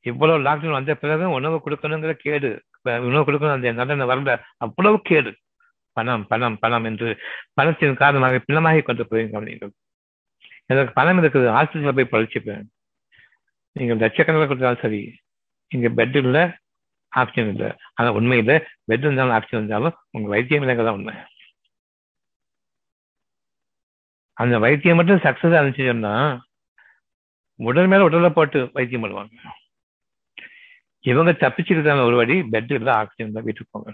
[0.00, 2.62] இவ்வளவு லாக்டவுன் வந்த பிறகு உணவு கொடுக்கணுங்கிற கேடு.
[3.08, 4.34] உணவு கொடுக்கணும் அந்த நடன வரல.
[4.64, 5.32] அவ்வளவு கேடு.
[5.96, 7.08] பணம் பணம் பணம் என்று
[7.58, 9.72] பணத்தின் காரணமாக பிணமாகி கொண்டு போய் கவனிங்கள்
[10.72, 11.46] எனக்கு பணம் இருக்குது.
[11.56, 12.64] ஹாஸ்பிட்டலில் போய் பழிச்சுப்பேன்
[13.76, 15.02] நீங்கள் லட்சக்கணக்கில் கொடுத்தாலும் சரி.
[15.74, 16.42] இங்கே பெட் இல்லை
[17.12, 17.68] ஆப்ஷன் இல்லை.
[17.96, 18.54] ஆனால் உண்மையில்
[18.88, 21.14] பெட் இருந்தாலும் ஆப்ஷன் இருந்தாலும் உங்கள் வைத்தியம் இல்லைங்க தான் உண்மை.
[24.42, 26.14] அந்த வைத்தியம் மட்டும் சக்சஸ் ஆனிச்சுன்னா
[27.68, 29.34] உடல் மேல உடலை போட்டு வைத்தியம் பண்ணுவாங்க.
[31.04, 33.90] இவங்க தப்பிச்சிருக்காங்க ஒரு வாடி பெட் இல்லை ஆக்சிஜன் தான் வீட்டுக்கு போங்க.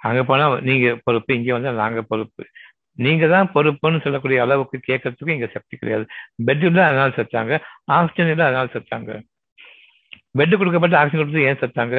[0.00, 2.44] அங்க போனா நீங்க பொறுப்பு இங்க வந்தா நாங்க பொறுப்பு.
[3.04, 6.04] நீங்க தான் பொறுப்புன்னு சொல்லக்கூடிய அளவுக்கு கேட்கறதுக்கு இங்க சக்தி கிடையாது.
[6.48, 7.52] பெட் இல்லை அதனால செத்தாங்க
[7.98, 9.12] ஆக்சிஜன் இல்லை அதனால செத்தாங்க.
[10.38, 11.96] பெட் கொடுக்கப்பட்ட ஆக்சிஜன் கொடுத்து ஏன் செத்தாங்க?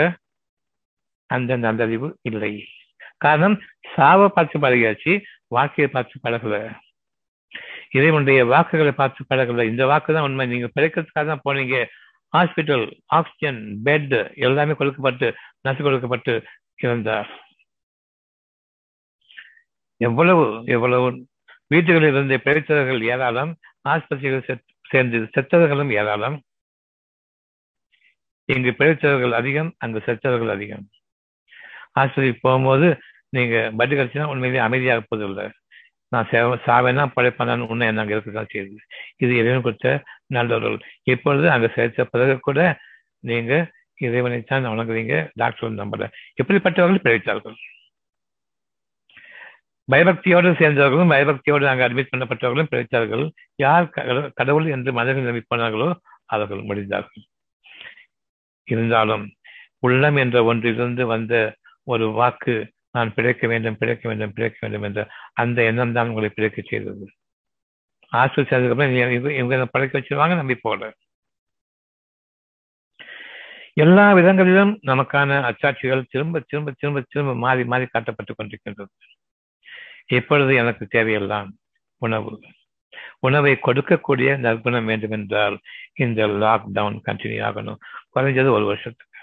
[1.29, 2.51] அந்த நல்லறிவு இல்லை.
[3.25, 3.57] காரணம்
[3.95, 5.13] சாவை பார்த்து பழகியாச்சு
[5.55, 6.55] வாக்கையை பார்த்து பழகல.
[7.97, 9.63] இறைவனுடைய வாக்குகளை பார்த்து பழகல.
[9.71, 10.45] இந்த வாக்கு தான் உண்மை.
[10.53, 11.77] நீங்க பிழைக்கிறதுக்காக தான் போனீங்க.
[12.33, 12.85] ஹாஸ்பிட்டல்
[13.17, 14.15] ஆக்சிஜன் பெட்
[14.45, 15.27] எல்லாமே கொடுக்கப்பட்டு
[15.67, 16.33] நசு கொடுக்கப்பட்டு
[16.83, 17.29] இறந்தார்
[20.01, 21.09] எவ்வளவு எவ்வளவு?
[21.67, 23.51] வீட்டுகளில் இருந்து பிழைத்தவர்கள் ஏராளம்
[23.89, 24.47] ஆஸ்பத்திரிகள்
[24.91, 26.37] சேர்ந்து செத்தவர்களும் ஏராளம்.
[28.49, 30.85] இங்கு பிழைத்தவர்கள் அதிகம் அங்கு செத்தவர்கள் அதிகம்.
[31.99, 32.87] ஆஸ்பத்திரிக்கு போகும்போது
[33.35, 35.45] நீங்க பட்டு கடிச்சுன்னா உண்மையிலேயே அமைதியாக போதில்லை
[36.11, 38.81] நான் சேவ சாவேனா பழைப்பானான்னு உன்னை நாங்கள் இருக்கதான் செய்யுது
[39.17, 39.91] இது இறைவன் கொடுத்த
[40.37, 40.77] நல்லவர்கள்.
[41.13, 42.59] இப்பொழுது அங்க சேர்த்த பிறகு கூட
[43.29, 43.53] நீங்க
[44.05, 46.07] இறைவனைத்தான் வணங்குறீங்க டாக்டர் நம்பல
[46.41, 47.57] எப்படிப்பட்டவர்கள் பிழைத்தார்கள்?
[49.87, 53.25] பயபக்தியோடு சேர்ந்தவர்களும் பயபக்தியோடு அங்கு அட்மிட் பண்ணப்பட்டவர்களும் பிழைத்தார்கள்.
[53.63, 53.89] யார்
[54.39, 55.89] கடவுள் என்று மதங்கள் நம்பி போனார்களோ
[56.33, 57.23] அவர்கள் முடிந்தார்கள்.
[58.67, 59.25] இருந்தாலும்
[59.87, 61.33] உள்ளம் என்ற ஒன்றிலிருந்து வந்த
[61.93, 62.53] ஒரு வாக்கு
[62.95, 65.01] நான் பிழைக்க வேண்டும் பிழைக்க வேண்டும் பிழைக்க வேண்டும் என்ற
[65.41, 67.05] அந்த எண்ணம் தான் உங்களை பிழைக்க செய்தது.
[68.13, 70.57] ஆசிரியர் சேர்ந்ததுக்கப்புறம் இவங்க படைக்க வச்சிருவாங்க நம்பி
[73.75, 78.93] எல்லா விதங்களிலும் நமக்கான அச்சாட்சிகள் திரும்ப திரும்ப திரும்ப திரும்ப மாறி மாறி காட்டப்பட்டுக் கொண்டிருக்கின்றது.
[80.05, 81.49] எப்பொழுது எனக்கு தேவையெல்லாம்
[81.97, 82.41] உணவு.
[83.19, 85.59] உணவை கொடுக்கக்கூடிய நற்குணம் வேண்டும் என்றால்
[85.93, 87.77] இந்த லாக்டவுன் கண்டினியூ ஆகணும்.
[88.15, 89.19] குறைஞ்சது ஒரு வருஷத்துக்கு.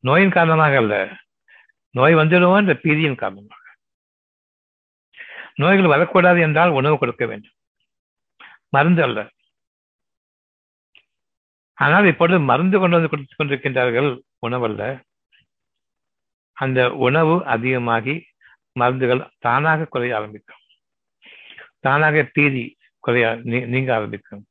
[0.00, 1.16] நோயின் காரணமாக அல்ல.
[1.90, 3.62] நோய் வந்துடுவோம் என்ற பீதியின் காரணமாக.
[5.54, 7.55] நோய்கள் வரக்கூடாது என்றால் உணவு கொடுக்க வேண்டும்.
[8.72, 9.18] மருந்து அல்ல.
[11.78, 14.08] ஆனால் இப்பொழுது மருந்து கொண்டு வந்து கொடுத்து கொண்டிருக்கின்றார்கள்
[14.46, 14.82] உணவல்ல.
[16.56, 18.14] அந்த உணவு அதிகமாகி
[18.72, 20.62] மருந்துகள் தானாக குறைய ஆரம்பிக்கும்.
[21.80, 22.64] தானாக பீதி
[23.00, 24.44] குறைய நீங்க ஆரம்பிக்கும்.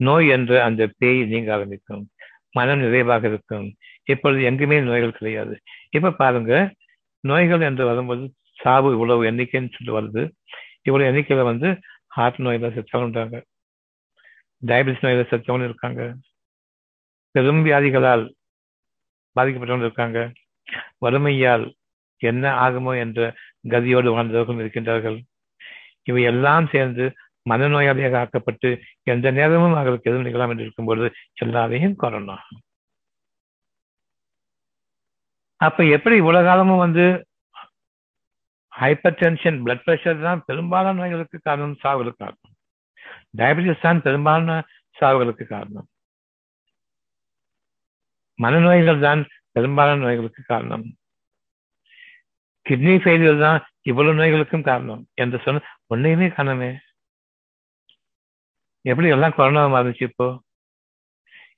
[0.00, 2.10] நோய் என்ற அந்த பேய் நீங்க ஆரம்பிக்கும்.
[2.50, 3.66] மனம் நிறைவாக இருக்கும்.
[4.04, 5.60] இப்பொழுது எங்குமே நோய்கள் கிடையாது.
[5.90, 6.74] இப்ப பாருங்க
[7.20, 10.30] நோய்கள் என்று வரும்போது சாவு இவ்வளவு எண்ணிக்கைன்னு சொல்லி வருது.
[10.82, 11.68] இவ்வளவு எண்ணிக்கையில வந்து
[12.14, 13.42] ஹார்ட் நோயில செத்தவங்க
[14.62, 16.02] டயபிட்டிஸ் நோயில செத்தவங்க இருக்காங்க.
[17.34, 18.24] பெரும் வியாதிகளால்
[19.36, 20.18] பாதிக்கப்பட்டவங்க இருக்காங்க.
[21.04, 21.64] வறுமையால்
[22.22, 23.20] என்ன ஆகுமோ என்ற
[23.68, 25.18] கதியோடு வாழ்ந்தவர்களும் இருக்கின்றார்கள்.
[26.02, 27.04] இவை எல்லாம் சேர்ந்து
[27.50, 28.68] மனநோயாளியாக ஆக்கப்பட்டு
[29.02, 31.08] எந்த நேரமும் அவர்களுக்கு எதுவும் நிகழாம் என்று இருக்கும்பொழுது
[31.42, 32.36] எல்லாரையும் கொரோனா.
[35.60, 37.04] அப்ப எப்படி உலகாலமும் வந்து
[38.74, 42.52] ஹைப்பர் டென்ஷன் பிளட் பிரஷர் தான் பெரும்பாலான நோய்களுக்கு காரணம் சாவுகளுக்கு காரணம்.
[43.38, 44.56] டயபெட்டிஸ் தான் பெரும்பாலான
[44.98, 45.86] சாவுகளுக்கு காரணம்.
[48.38, 49.20] மனநோய்கள் தான்
[49.56, 50.84] பெரும்பாலான நோய்களுக்கு காரணம்.
[52.66, 53.58] கிட்னி ஃபெயிலியர் தான்
[53.90, 55.62] இவ்வளவு நோய்களுக்கும் காரணம் என்று சொன்ன
[55.92, 56.70] ஒன்றையுமே காரணமே
[58.90, 60.26] எப்படி எல்லாம் கொரோனா மாறுச்சு இப்போ?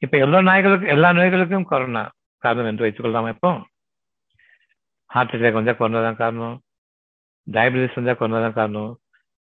[0.04, 2.02] இப்ப எல்லா நாய்களுக்கும் எல்லா நோய்களுக்கும் கொரோனா
[2.42, 3.50] காரணம் என்று வைத்துக் கொள்ளலாமா இப்போ?
[5.10, 6.56] ஹார்ட் அட்டாக் வந்தா கொரோனா தான் காரணம்.
[7.54, 8.92] டயபெட்டிஸ் வந்தால் கொரோனா தான் காரணம்.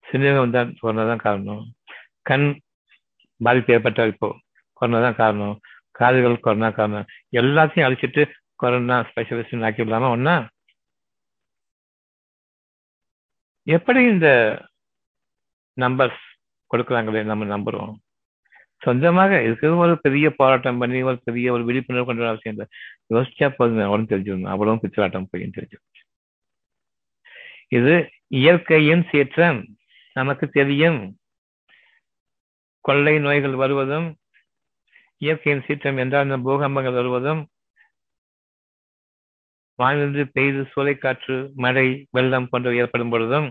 [0.06, 1.64] சிறுநீரகம் வந்தால் கொரோனா தான் காரணம்.
[2.30, 2.48] கண்
[3.42, 4.30] பாதிப்பு ஏற்பட்டால் இப்போ
[4.82, 5.56] கொரோனா தான் காரணம்.
[6.00, 7.08] காதுகள் கொரோனா காரணம்.
[7.42, 8.24] எல்லாத்தையும் அழிச்சிட்டு
[8.64, 10.36] கொரோனா ஸ்பெஷலிஸ்ட் ஆக்கி விடலாமா ஒன்னா
[13.68, 14.28] எப்படி இந்த
[15.78, 16.22] நம்பர்ஸ்
[16.72, 17.94] கொடுக்குறாங்களே நம்ம நம்புறோம்?
[18.82, 22.68] சொந்தமாக இருக்கிறது ஒரு பெரிய போராட்டம் பண்ணி ஒரு பெரிய ஒரு விழிப்புணர்வு கொண்டு வர அவசியம் இல்லை.
[23.14, 24.52] யோசிச்சா போதுங்க அவனும் தெரிஞ்சுக்கணும்.
[24.54, 25.78] அவ்வளவும் பித்தலாட்டம் போய் தெரிஞ்சு
[27.78, 27.94] இது
[28.28, 29.60] இயற்கையின் சீற்றம்.
[30.16, 31.00] நமக்கு தெரியும்.
[32.86, 34.08] கொள்ளை நோய்கள் வருவதும்
[35.18, 37.42] இயற்கையின் சீற்றம் என்றால் பூகம்பங்கள் வருவதும்
[39.80, 43.48] வானிலிருந்து பெய்து சூளைக்காற்று மழை வெள்ளம் போன்றவை ஏற்படும் பொழுதும்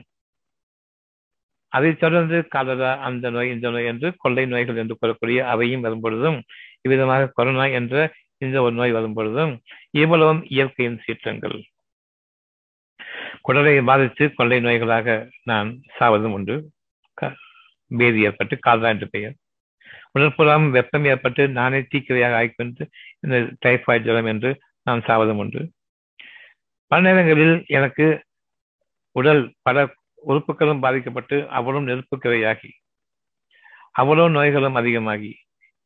[1.72, 6.38] அதைத் தொடர்ந்து காலரா அந்த நோய் இந்த நோய் என்று கொள்ளை நோய்கள் என்று கூறக்கூடிய அவையும் வரும் பொழுதும்
[6.80, 7.94] இவ்விதமாக கொரோனா என்ற
[8.38, 9.52] இந்த ஒரு நோய் வரும் பொழுதும்
[9.90, 11.56] இவ்வளவும் இயற்கையின் சீற்றங்கள்.
[13.44, 15.14] குடலை பாதித்து கொள்ளை நோய்களாக
[15.50, 15.68] நான்
[15.98, 16.56] சாவதும் உண்டு.
[18.00, 19.34] பேதி ஏற்பட்டு காதா என்று பெயர்.
[20.16, 22.82] உடற்புறம் வெப்பம் ஏற்பட்டு நானே தீக்கிரையாக ஆய்க்கொண்டு
[23.24, 24.50] இந்த டைபாய்டு ஜலம் என்று
[24.88, 25.60] நான் சாவதும் உண்டு.
[26.90, 28.06] பல நேரங்களில் எனக்கு
[29.16, 29.84] உடல் பல
[30.30, 32.70] உறுப்புகளும் பாதிக்கப்பட்டு அவ்வளவு நெருப்புக்கிரையாகி
[34.00, 35.32] அவ்வளோ நோய்களும் அதிகமாகி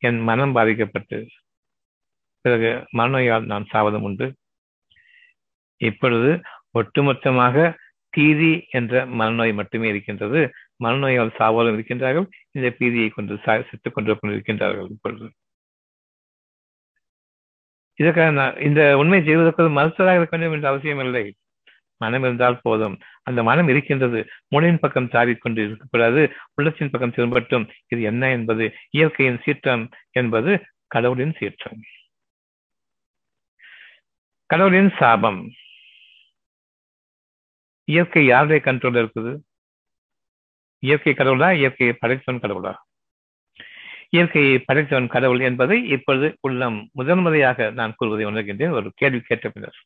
[0.03, 1.17] என் மனம் பாதிக்கப்பட்டு
[2.45, 4.27] பிறகு மனநோயால் நான் சாவதும் உண்டு.
[5.81, 6.29] இப்பொழுது
[6.77, 7.75] ஒட்டுமொத்தமாக
[8.09, 10.51] பீதி என்ற மனநோய் மட்டுமே இருக்கின்றது.
[10.83, 12.27] மனநோயால் சாவலும் இருக்கின்றார்கள்.
[12.51, 15.31] இந்த பீதியை கொண்டு செத்துக் கொண்டு கொண்டிருக்கின்றார்கள் இப்பொழுது.
[17.95, 21.35] இதற்காக இந்த உண்மை செய்வதற்கு மருத்துவராக இருக்க வேண்டும் என்ற அவசியம் இல்லை.
[21.97, 22.99] மனம் இருந்தால் போதும்.
[23.23, 24.27] அந்த மனம் இருக்கின்றது.
[24.47, 26.31] மூளையின் பக்கம் தாவிக்கொண்டு இருக்கக்கூடாது.
[26.55, 27.69] உள்ளத்தின் பக்கம் திரும்பட்டும்.
[27.87, 28.73] இது என்ன என்பது?
[28.89, 31.81] இயற்கையின் சீற்றம் என்பது கடவுளின் சீற்றம்.
[34.45, 35.51] கடவுளின் சாபம்.
[37.87, 39.31] இயற்கை யாருடைய கண்ட்ரோல் இருக்குது?
[40.83, 42.73] இயற்கை கடவுளா இயற்கையை படைத்தவன் கடவுளா?
[44.09, 46.77] இயற்கையை படைத்தவன் கடவுள் என்பதை இப்பொழுது உள்ளம்.
[46.93, 48.75] முதன் முறையாக நான் கூறுவதை உணர்கின்றேன்.
[48.79, 49.79] ஒரு கேள்வி கேட்ட பின்னர்.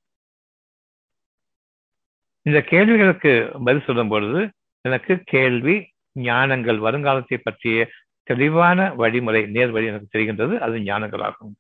[2.46, 3.32] இந்த கேள்விகளுக்கு
[3.66, 4.40] பதில் சொல்லும் பொழுது
[4.86, 5.76] எனக்கு கேள்வி
[6.20, 7.82] ஞானங்கள் வருங்காலத்தை பற்றிய
[8.30, 10.56] தெளிவான வழிமுறை நேர் வழி எனக்கு தெரிகின்றது.
[10.66, 11.54] அது ஞானங்களாகும்.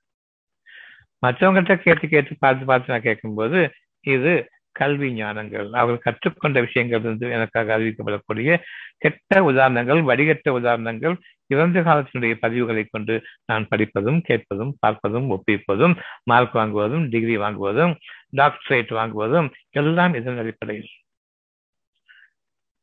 [1.24, 3.60] மற்றவங்கள்ட்ட கேட்டு கேட்டு பார்த்து பார்த்து நான் கேட்கும்போது
[4.06, 4.34] இது
[4.72, 5.70] கல்வி ஞானங்கள்.
[5.72, 8.58] அவர்கள் கற்றுக்கொண்ட விஷயங்கள் இருந்து எனக்காக அறிவிக்கப்படக்கூடிய
[8.98, 11.16] கெட்ட உதாரணங்கள் வடிகட்ட உதாரணங்கள்
[11.48, 17.96] இறந்த காலத்தினுடைய பதிவுகளை கொண்டு நான் படிப்பதும் கேட்பதும் பார்ப்பதும் ஒப்பிப்பதும் மார்க் வாங்குவதும் டிகிரி வாங்குவதும்
[18.38, 20.90] டாக்டரேட் வாங்குவதும் எல்லாம் இதன் அடிப்படையில்.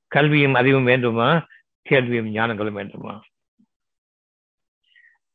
[0.06, 1.46] கல்வியும் அறிவும் வேண்டுமா?
[1.82, 3.22] கேள்வியும் ஞானங்களும் வேண்டுமா?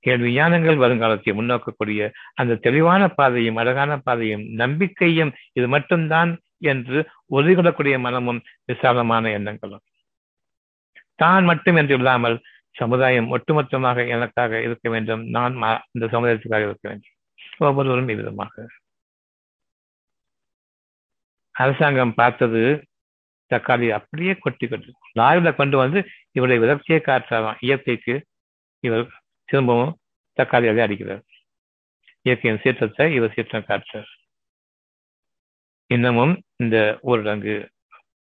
[0.04, 2.02] ஏழு விஞ்ஞானங்கள் வருங்காலத்தை முன்னோக்கக்கூடிய
[2.34, 6.32] அந்த தெளிவான பாதையும் அழகான பாதையும் நம்பிக்கையும் இது மட்டும்தான்
[6.72, 7.00] என்று
[7.38, 9.84] ஒதுகிடக்கூடிய மனமும் விசாலமான எண்ணங்களும்.
[11.16, 12.38] தான் மட்டும் என்று இல்லாமல்
[12.76, 15.24] சமுதாயம் ஒட்டுமொத்தமாக எனக்காக இருக்க வேண்டும்.
[15.36, 15.58] நான்
[15.96, 17.14] இந்த சமுதாயத்துக்காக இருக்க வேண்டும்.
[17.68, 18.56] ஒவ்வொருவரும் இவ்விதமாக.
[21.56, 22.62] அரசாங்கம் பார்த்தது
[23.52, 26.00] தக்காளி அப்படியே கொட்டி கொண்டு லாயில கொண்டு வந்து
[26.38, 28.16] இவருடைய விரக்தியை காற்றாராம் இயற்கைக்கு
[28.84, 29.04] இவர்
[29.50, 29.94] திரும்பவும்
[30.38, 31.24] தக்காளியாலே அடிக்கிறார்.
[32.22, 34.12] இயற்கையின் சீற்றத்தை இவர் சீற்றம் காற்றார்
[35.90, 37.56] இன்னமும் இந்த ஊரடங்கு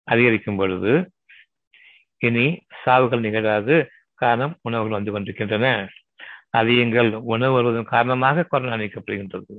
[0.08, 0.92] அதிகரிக்கும் பொழுது
[2.26, 2.46] இனி
[2.84, 3.74] சாவுகள் நிகழாது.
[4.22, 5.68] காரணம் உணவுகள் வந்து கொண்டிருக்கின்றன.
[6.50, 9.54] அதிகங்கள் உணவு வருவதன் காரணமாக கொரோனா நீக்கப்படுகின்றது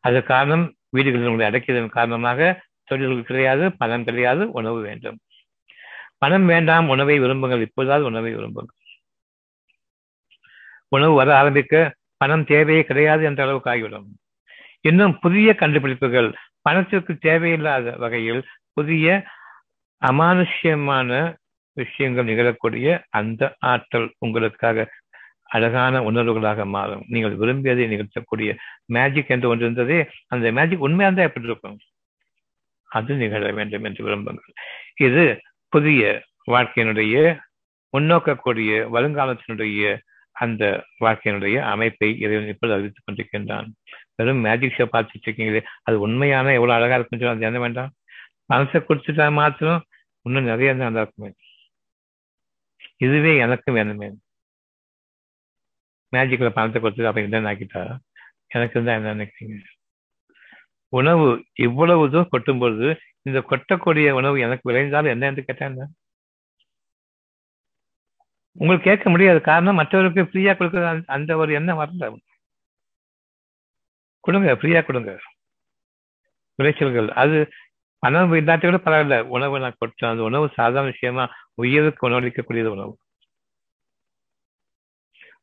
[0.00, 0.64] அது காரணம்
[0.96, 2.40] வீடுகளில் அடக்கியதன் காரணமாக
[2.88, 5.18] தொழில்கள் கிடையாது பணம் கிடையாது உணவு வேண்டும்.
[6.18, 8.78] பணம் வேண்டாம் உணவை விரும்புங்கள் இப்போதாவது உணவை விரும்புங்கள்.
[10.88, 14.08] உணவு வர ஆரம்பிக்க பணம் தேவையே கிடையாது என்ற அளவுக்கு ஆகிவிடும்.
[14.80, 16.28] இன்னும் புதிய கண்டுபிடிப்புகள்
[16.62, 19.06] பணத்திற்கு தேவையில்லாத வகையில் புதிய
[20.02, 21.10] அமானுஷ்யமான
[21.76, 24.86] விஷயங்கள் நிகழக்கூடிய அந்த ஆற்றல் உங்களுக்காக
[25.54, 27.02] அழகான உணர்வுகளாக மாறும்.
[27.08, 28.50] நீங்கள் விரும்பியதை நிகழ்த்தக்கூடிய
[28.86, 31.76] மேஜிக் என்று ஒன்று இருந்ததே அந்த மேஜிக் உண்மையாக தான் எப்படி இருக்கும்
[32.90, 34.54] அது நிகழ வேண்டும் என்று விரும்புங்கள்.
[35.06, 35.24] இது
[35.68, 36.22] புதிய
[36.54, 37.14] வாழ்க்கையினுடைய
[37.94, 39.82] முன்னோக்கக்கூடிய வருங்காலத்தினுடைய
[40.34, 40.64] அந்த
[41.00, 43.68] வாழ்க்கையினுடைய அமைப்பை இறைவன் இப்பொழுது அறிவித்துக் கொண்டிருக்கின்றான்.
[44.16, 47.92] வெறும் மேஜிக் ஷோ பார்த்துட்டு இருக்கீங்களே அது உண்மையான எவ்வளவு அழகா இருக்குன்னு சொல்லி அது என்ன வேண்டாம்?
[48.46, 49.84] பணத்தை கொடுத்துட்டா மாத்திரம்
[50.22, 51.30] இன்னும் நிறைய நல்லா இருக்குமே.
[52.96, 54.08] இதுவே எனக்கும் வேணுமே.
[56.12, 57.82] மேஜிக்ல பணத்தை கொடுத்து அப்ப என்ன ஆக்கிட்டா?
[58.48, 59.58] எனக்கு இருந்தா என்ன நினைக்கிறீங்க?
[60.88, 62.88] உணவு இவ்வளவு தூரம் கொட்டும் பொழுது
[63.22, 65.78] இந்த கொட்டக்கூடிய உணவு எனக்கு விளைந்தாலும் என்ன என்று கேட்டேன்
[68.56, 72.16] உங்களுக்கு கேட்க முடியாது காரணம் மற்றவருக்கு ஃப்ரீயா கொடுக்குற அந்த ஒரு எண்ணம் வரல.
[74.20, 75.18] கொடுங்க ஃப்ரீயா கொடுங்க.
[76.54, 77.08] விளைச்சல்கள்.
[77.08, 77.48] அது
[77.98, 79.20] பணம் இல்லாட்டி கூட பரவாயில்ல.
[79.22, 80.10] உணவு நான் கொடுத்தேன்.
[80.10, 82.98] அந்த உணவு சாதாரண விஷயமா உயிருக்கு உணவளிக்கக்கூடியது உணவு.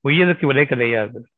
[0.02, 1.31] உயிருக்கு விலை கிடையாது.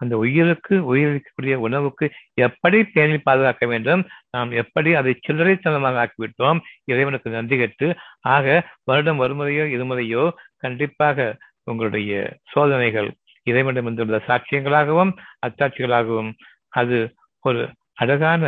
[0.00, 2.06] அந்த உயிருக்கு உயிரிழக்கக்கூடிய உணவுக்கு
[2.38, 4.02] எப்படி பேணி பாதுகாக்க வேண்டும்?
[4.30, 6.60] நாம் எப்படி அதை சில்லறைத்தனமாக ஆக்கிவிட்டோம்?
[6.84, 7.88] இறைவனுக்கு நன்றி கேட்டு
[8.28, 8.46] ஆக
[8.84, 10.24] வருடம் ஒருமுறையோ இருமுறையோ
[10.56, 11.28] கண்டிப்பாக
[11.64, 12.12] உங்களுடைய
[12.52, 13.08] சோதனைகள்
[13.46, 15.12] இறைவனிடம் வந்துள்ள சாட்சியங்களாகவும்
[15.46, 16.30] அத்தாட்சிகளாகவும்
[16.72, 16.96] அது
[17.44, 17.60] ஒரு
[17.94, 18.42] அழகான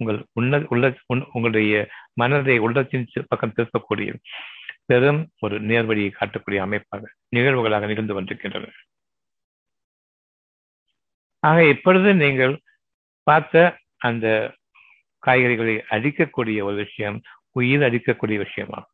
[0.00, 0.86] உங்கள் உன்ன உள்ள
[1.34, 1.74] உங்களுடைய
[2.14, 4.10] மனதை உள்ளத்தின் பக்கம் திருப்பக்கூடிய
[4.86, 8.72] பெரும் ஒரு நேர்வழியை காட்டக்கூடிய அமைப்பாக நிகழ்வுகளாக நிகழ்ந்து கொண்டிருக்கின்றன
[11.46, 12.54] ஆக இப்பொழுது நீங்கள்
[13.26, 13.62] பார்த்த
[14.06, 14.26] அந்த
[15.26, 17.18] காய்கறிகளை அழிக்கக்கூடிய ஒரு விஷயம்
[17.58, 18.92] உயிர் அழிக்கக்கூடிய விஷயமாகும்.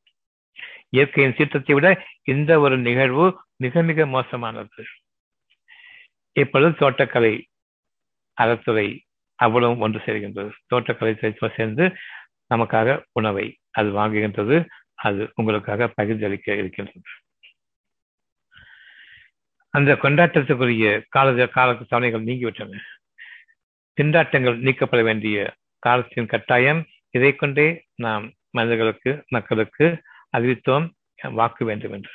[0.97, 1.89] இயற்கையின் சீற்றத்தை விட
[2.33, 3.27] இந்த ஒரு நிகழ்வு
[3.57, 4.83] மிக மிக மோசமானது.
[6.37, 7.35] இப்பொழுது தோட்டக்கலை
[8.37, 8.87] அறத்துறை
[9.39, 10.53] அவ்வளவு ஒன்று சேர்கின்றது.
[10.75, 11.85] தோட்டக்கலை சேர்ந்து
[12.55, 13.47] நமக்காக உணவை
[13.79, 14.57] அது வாங்குகின்றது.
[15.05, 17.09] அது உங்களுக்காக பகிர்ந்தளிக்க இருக்கின்றது.
[19.75, 22.81] அந்த கொண்டாட்டத்துக்குரிய கால கால தவணைகள் நீங்கிவிட்டன
[23.99, 25.37] திண்டாட்டங்கள் நீக்கப்பட வேண்டிய
[25.79, 26.81] காலத்தின் கட்டாயம்
[27.15, 29.87] இதை கொண்டே நாம் மனிதர்களுக்கு மக்களுக்கு
[30.37, 30.87] அறிவித்தோம்
[31.33, 32.13] வாக்கு வேண்டும் என்று.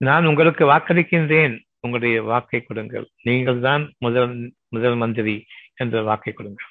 [0.00, 1.54] நான் உங்களுக்கு வாக்களிக்கின்றேன்.
[1.80, 3.06] உங்களுடைய வாக்கை கொடுங்கள்.
[3.22, 5.36] நீங்கள் தான் முதல் முதல் மந்திரி
[5.74, 6.70] என்ற வாக்கை கொடுங்கள்.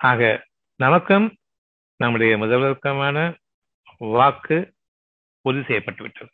[0.00, 0.22] ஆக
[0.80, 1.26] நமக்கும்
[2.00, 3.18] நம்முடைய முதல்வருக்கமான
[4.16, 4.58] வாக்கு
[5.48, 6.32] உறுதி செய்யப்பட்டுவிட்டது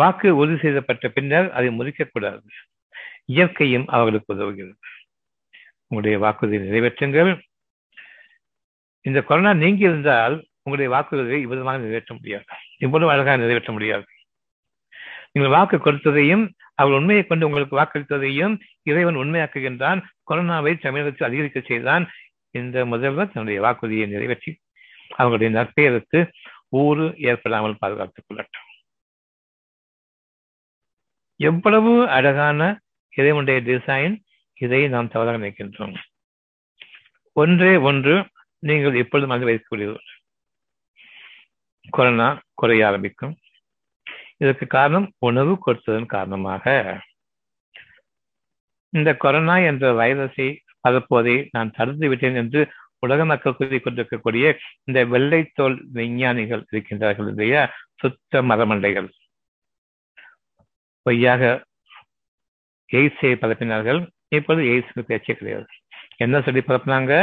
[0.00, 2.46] வாக்கு உறுதி செய்யப்பட்ட பின்னர் அதை முறிக்கக்கூடாது.
[3.24, 4.76] இயற்கையும் அவர்களுக்கு உதவுகிறது.
[5.86, 7.30] உங்களுடைய வாக்குறுதியை நிறைவேற்றுங்கள்.
[9.06, 12.46] இந்த கொரோனா நீங்கி இருந்தால் உங்களுடைய வாக்குறுதியை இவ்விதமாக நிறைவேற்ற முடியாது.
[12.78, 14.06] இவ்வளவு அழகாக நிறைவேற்ற முடியாது.
[15.32, 18.54] நீங்கள் வாக்கு கொடுத்ததையும் அவர் உண்மையை கொண்டு உங்களுக்கு வாக்களித்ததையும்
[18.90, 20.00] இறைவன் உண்மையாக்குகின்றான்.
[20.30, 22.04] கொரோனாவை தமிழகத்தில் அதிகரிக்க செய்தான்.
[22.58, 24.50] இந்த முதல்வர் தன்னுடைய வாக்குறுதியை நிறைவேற்றி
[25.18, 26.20] அவங்களுடைய நற்பெயருக்கு
[26.80, 28.68] ஊறு ஏற்படாமல் பாதுகாத்துக் கொள்ளட்டும்
[31.40, 32.60] எவ்வளவு அழகான
[33.16, 34.14] இறைவனுடைய டிசைன்
[34.60, 35.94] இதை நாம் தவறாக நினைக்கின்றோம்.
[37.36, 38.14] ஒன்றே ஒன்று
[38.66, 40.00] நீங்கள் எப்பொழுது மனதில் வைக்கக்கூடியது
[41.90, 43.34] கொரோனா குறைய ஆரம்பிக்கும்.
[44.36, 46.64] இதற்கு காரணம் உணவு கொடுத்ததன் காரணமாக.
[48.92, 50.48] இந்த கொரோனா என்ற வைரஸை
[50.84, 52.60] பரப்புவதை நான் தடுத்து விட்டேன் என்று
[53.04, 54.46] உலக மக்கள் கூறி கொண்டிருக்கக்கூடிய
[54.84, 57.62] இந்த வெள்ளைத்தோல் விஞ்ஞானிகள் இருக்கின்றார்கள் இல்லையா?
[57.98, 59.08] சுத்த மரமண்டைகள்.
[61.02, 61.64] பொய்யாக
[62.92, 64.00] எய்ஸை பரப்பினார்கள்.
[64.28, 65.66] இப்போது எய்ட்ஸ் பேச்சே கிடையாது.
[66.16, 67.14] என்ன சொல்லி பரப்பினாங்க?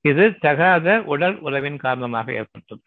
[0.00, 2.82] இது தகாத உடல் உறவின் காரணமாக ஏற்பட்டது.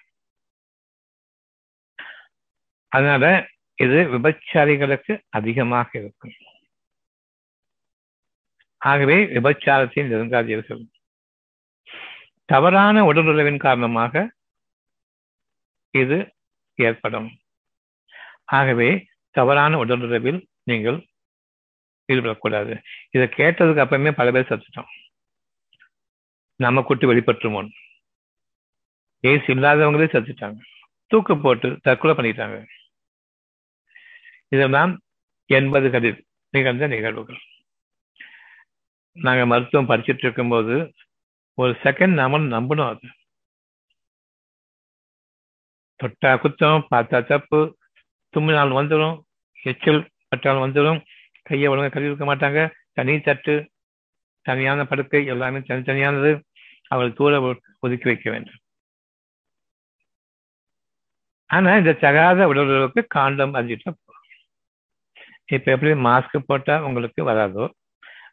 [2.87, 6.35] அதனால இது விபச்சாரிகளுக்கு அதிகமாக இருக்கும்.
[8.77, 10.83] ஆகவே விபச்சாரத்தை நெருங்காதீர்கள்.
[12.49, 14.13] தவறான உடலுறவின் காரணமாக
[15.93, 16.17] இது
[16.79, 17.29] ஏற்படும்.
[18.59, 18.89] ஆகவே
[19.35, 20.39] தவறான உடலுறவில்
[20.69, 20.97] நீங்கள்
[22.09, 22.73] ஈடுபடக்கூடாது.
[23.15, 24.91] இதை கேட்டதுக்கு அப்புறமே பல பேர் சத்துட்டோம்
[26.59, 27.69] நம்ம கூட்டு வெளிப்பட்டுருமோன்
[29.23, 30.59] ஏசி இல்லாதவங்களே சத்துட்டாங்க
[31.11, 32.57] தூக்கு போட்டு தற்கொலை பண்ணிட்டாங்க.
[34.53, 34.91] இதெல்லாம்
[35.49, 36.19] எண்பது கதிர்
[36.53, 37.39] நிகழ்ந்த நிகழ்வுகள்.
[39.17, 40.75] நாங்க மருத்துவம் படிச்சுட்டு இருக்கும்போது
[41.57, 43.07] ஒரு செகண்ட் நாம நம்பணும் அது.
[45.99, 47.59] தொட்டா குத்தம் பார்த்தா தப்பு.
[48.33, 49.15] தும்மினால் வந்துடும்.
[49.59, 50.99] எச்சல் பட்டால் வந்துடும்.
[51.43, 52.61] கையை ஒழுங்காக கழுவி இருக்க மாட்டாங்க.
[52.93, 53.55] தனி தட்டு
[54.45, 56.31] தனியான படுக்கை எல்லாமே தனித்தனியானது.
[56.91, 57.33] அவள் தூர
[57.79, 58.59] ஒதுக்கி வைக்க வேண்டும்.
[61.49, 63.91] ஆனா இந்த தகாத உடல்களுக்கு காண்டம் அறிஞ்சிட்டா
[65.49, 67.65] இப்ப எப்படி மாஸ்க் போட்டா உங்களுக்கு வராதோ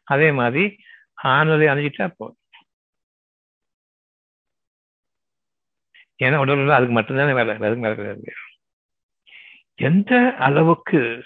[0.05, 0.63] அதே மாதிரி
[1.23, 2.39] ஆணுதை அணிஞ்சிட்டா போதும்.
[6.23, 8.31] ஏன்னா உடல் அதுக்கு மட்டும்தானே வேலை அதுக்கு வேலை கிடையாது
[9.75, 11.23] எந்த அளவுக்கு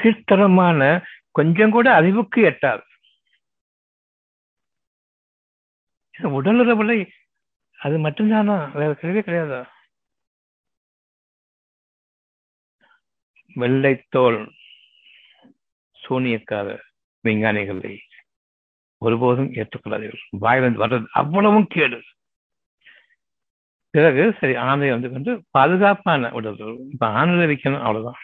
[0.00, 2.82] கீழ்த்தரமான கொஞ்சம் கூட அறிவுக்கு எட்டாது.
[6.14, 7.10] உடலுறவுல
[7.78, 8.72] அது மட்டும்தானா?
[8.72, 9.60] வேற கிடையவே கிடையாதா?
[13.56, 14.50] வெள்ளைத்தோல்
[16.02, 16.78] சூனியக்கார
[17.24, 17.98] விஞ்ஞானிகளை
[18.98, 20.60] ஒருபோதும் ஏற்றுக்கொள்ளாதீர்கள்.
[20.60, 22.02] வந்து வர்றது அவ்வளவும் கேடு.
[23.94, 26.56] பிறகு சரி ஆந்தை வந்து கொண்டு பாதுகாப்பான உடல்
[26.92, 28.20] இப்ப ஆணுதை வைக்கணும் அவ்வளவுதான்.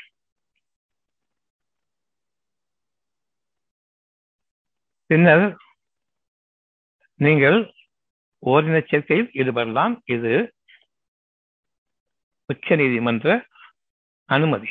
[5.10, 5.44] பின்னர்
[7.26, 7.58] நீங்கள்
[8.46, 9.94] ஓரின சேர்க்கையில் ஈடுபடலாம்.
[10.14, 10.32] இது
[12.52, 13.28] உச்ச நீதிமன்ற
[14.28, 14.70] அனுமதி.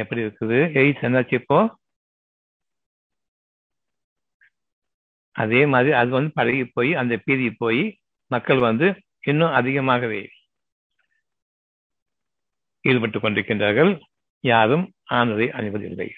[0.00, 0.58] எப்படி இருக்குது?
[0.80, 1.58] எய்ட்ஸ் என்னாச்சு இப்போ
[5.32, 10.28] அதே மாதிரி அது வந்து பழகி போய் அந்த பீதி போய் மக்கள் வந்து இன்னும் அதிகமாகவே
[12.80, 14.00] ஈடுபட்டு கொண்டிருக்கின்றார்கள்.
[14.40, 16.10] யாரும் ஆனதை அணிவதில்லை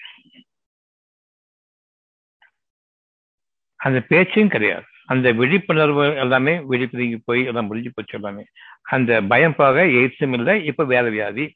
[3.75, 4.85] அந்த பேச்சும் கிடையாது.
[5.05, 8.45] அந்த விழிப்புணர்வு எல்லாமே விழிப்புதுங்கி போய் எல்லாம் முடிஞ்சு போச்சு எல்லாமே.
[8.81, 11.55] அந்த பயம் போக எய்ட்ஸும் இல்லை இப்ப வேற வியாதி.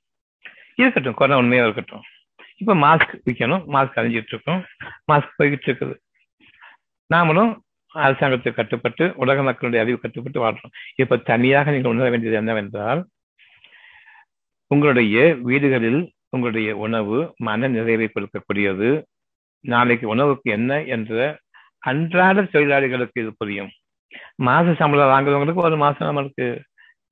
[0.76, 2.01] இருக்கட்டும் கொரோனா உண்மையா இருக்கட்டும்.
[2.57, 4.66] இப்ப மாஸ்க் விற்கணும் மாஸ்க் அணிஞ்சிட்டு இருக்கோம்.
[5.12, 5.95] மாஸ்க் போய்கிட்டு இருக்குது.
[7.14, 7.51] நாமளும்
[7.95, 10.74] அரசாங்கத்துக்கு கட்டுப்பட்டு உலக மக்களுடைய அறிவு கட்டுப்பட்டு வாழ்றோம்.
[10.95, 13.01] இப்ப தனியாக நீங்கள் உணர வேண்டியது என்னவென்றால்
[14.72, 16.01] உங்களுடைய வீடுகளில்
[16.36, 18.89] உங்களுடைய உணவு மன நிறைவை கொடுக்கக்கூடியது.
[19.66, 21.39] நாளைக்கு உணவுக்கு என்ன என்ற
[21.89, 23.72] அன்றாட தொழிலாளிகளுக்கு இது புரியும்.
[24.47, 26.45] மாச சம்பளம் வாங்குறவங்களுக்கு ஒரு மாசம் நம்மளுக்கு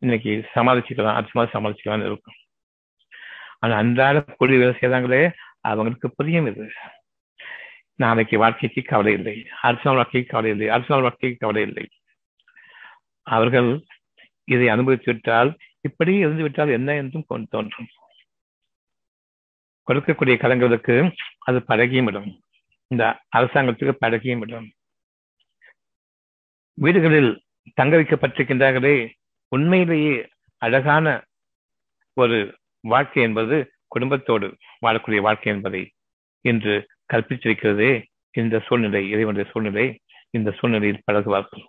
[0.04, 2.38] இன்னைக்கு சமாளிச்சுக்கலாம் அடுத்த மாதம் சமாளிச்சுக்கலாம் இருக்கும்.
[3.60, 5.22] ஆனா அன்றாட கூலி வேலை செய்யறாங்களே
[5.70, 6.66] அவங்களுக்கு புரியும் இது.
[7.98, 9.48] நாளைக்கு வாழ்க்கைக்கு கவலை இல்லை.
[9.62, 10.70] அடுத்த நாள் வாழ்க்கைக்கு கவலை இல்லை.
[10.70, 11.88] அடுத்த நாள் வாழ்க்கைக்கு கவலை இல்லை.
[13.22, 13.86] அவர்கள்
[14.44, 17.88] இதை அனுபவித்து விட்டால் இப்படி இருந்து விட்டால் என்ன என்றும் தோன்றும்.
[19.88, 22.42] கொடுக்கக்கூடிய கலங்களுக்கு அது பழகியும் விடும்.
[22.88, 24.72] இந்த அரசாங்கத்துக்கு பழகியும் விடும்.
[26.74, 27.44] வீடுகளில்
[27.74, 29.12] தங்க வைக்கப்பட்டிருக்கின்றார்களே
[29.48, 30.28] உண்மையிலேயே
[30.58, 31.24] அழகான
[32.14, 35.92] ஒரு வாழ்க்கை என்பது குடும்பத்தோடு வாழக்கூடிய வாழ்க்கை என்பதை
[36.42, 37.92] இன்று கற்பித்திருக்கிறதே
[38.42, 39.86] இந்த சூழ்நிலை இறைவனுடைய சூழ்நிலை
[40.38, 41.66] இந்த சூழ்நிலையில் பழகுவார்கள்.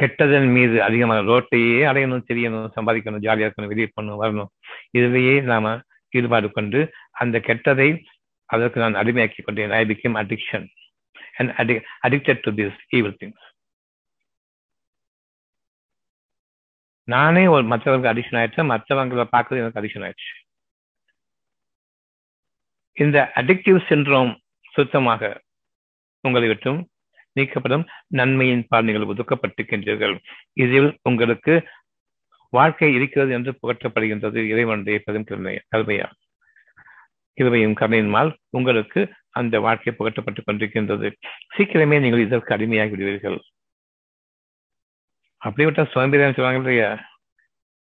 [0.00, 4.50] கெட்டதன் மீது அதிகமான ரோட்டையே அடையணும் தெரியணும் சம்பாதிக்கணும் ஜாலியா இருக்கணும் வெளியே பண்ணணும் வரணும்.
[4.98, 5.74] இதுலேயே நாம
[6.18, 6.80] ஈடுபாடு கொண்டு
[7.22, 7.88] அந்த கெட்டதை
[8.50, 9.74] அதற்கு நான் அடிமையாக்கி கொண்டேன்.
[9.80, 10.66] ஐ பிகேம் அடிக்ஷன்
[11.38, 11.74] அண்ட் அடி
[12.08, 13.46] addicted to this evil things
[17.08, 20.30] நானே ஒரு மற்றவங்களுக்கு அடிக்ஷன் ஆயிடுச்சு மற்றவங்களை பார்க்கறது எனக்கு அடிக்ஷன் ஆயிடுச்சு.
[22.94, 24.36] இந்த அடிக்டிவ் சின்ரோம்
[24.72, 25.42] சுத்தமாக
[26.20, 26.88] உங்களை விட்டும்
[27.40, 30.18] நீக்கப்படும் நன்மையின் பால் நீங்கள் ஒதுக்கப்பட்டிருக்கின்றீர்கள்.
[30.52, 31.68] இதில் உங்களுக்கு
[32.50, 36.10] வாழ்க்கை இருக்கிறது என்று புகட்டப்படுகின்றது இறைவனுடைய பெரும் கருமையா?
[37.40, 41.12] கிருமையும் கருணையின்மால் உங்களுக்கு அந்த வாழ்க்கை புகட்டப்பட்டுக் கொண்டிருக்கின்றது.
[41.56, 43.38] சீக்கிரமே நீங்கள் இதற்கு அடிமையாகி விடுவீர்கள்.
[45.36, 47.08] அப்படிப்பட்ட சுதந்திரம் சொல்லுவாங்க இல்லையா?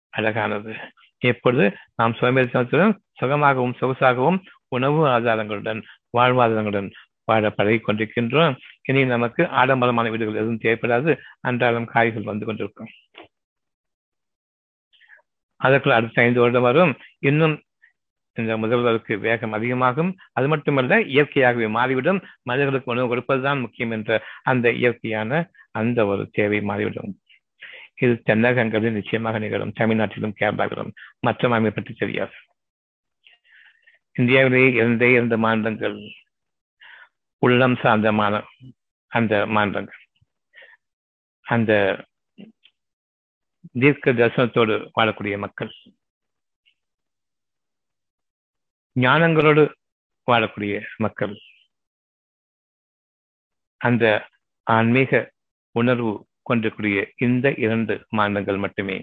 [0.08, 0.74] அழகானது.
[1.18, 4.38] எப்பொழுது நாம் சோம்பேறித்தனத்துடன் சுகமாகவும் சொகுசாகவும்
[4.70, 5.80] உணவு ஆதாரங்களுடன்
[6.18, 6.90] வாழ்வாதாரங்களுடன்
[7.24, 8.54] வாழ பழகி கொண்டிருக்கின்றோம்.
[8.82, 11.16] இனி நமக்கு ஆடம்பரமான வீடுகள் எதுவும் தேவைப்படாது.
[11.40, 12.90] அன்றாடம் காய்கள் வந்து கொண்டிருக்கும்.
[15.60, 16.92] அதற்குள் அடுத்த ஐந்து வருடம் வரும்.
[17.18, 17.62] இன்னும்
[18.36, 20.16] இந்த முதல்வருக்கு வேகம் அதிகமாகும்.
[20.32, 22.20] அது மட்டுமல்ல இயற்கையாகவே மாறிவிடும்.
[22.42, 27.10] மனிதர்களுக்கு உணவு கொடுப்பதுதான் முக்கியம் என்ற அந்த இயற்கையான அந்த ஒரு தேவை மாறிவிடும்.
[27.94, 29.72] இது தென்னகங்களில் நிச்சயமாக நிகழும்.
[29.80, 32.34] தமிழ்நாட்டிலும் கேரளாவிலும் மற்ற மாநிலம் பற்றி தெரியாது.
[34.20, 35.96] இந்தியாவிலேயே இருந்தே இரண்டு மாநிலங்கள்
[37.44, 38.40] உள்ளம் சார்ந்த மாநில
[39.12, 40.00] அந்த மாநிலங்கள்.
[41.46, 41.72] அந்த
[43.72, 45.72] தீர்க்க தரிசனத்தோடு வாழக்கூடிய மக்கள்.
[49.00, 49.64] ஞானங்களோடு
[50.30, 51.34] வாழக்கூடிய மக்கள்.
[53.80, 54.04] அந்த
[54.70, 55.32] ஆன்மீக
[55.78, 56.12] உணர்வு
[56.42, 58.96] கொண்டிருக்கூடிய இந்த இரண்டு மாநிலங்கள் மட்டுமே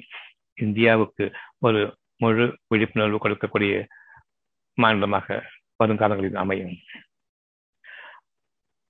[0.62, 1.26] இந்தியாவுக்கு
[1.66, 1.82] ஒரு
[2.18, 3.74] முழு விழிப்புணர்வு கொடுக்கக்கூடிய
[4.82, 5.28] மாநிலமாக
[5.84, 6.76] வருங்காலங்களில் அமையும்.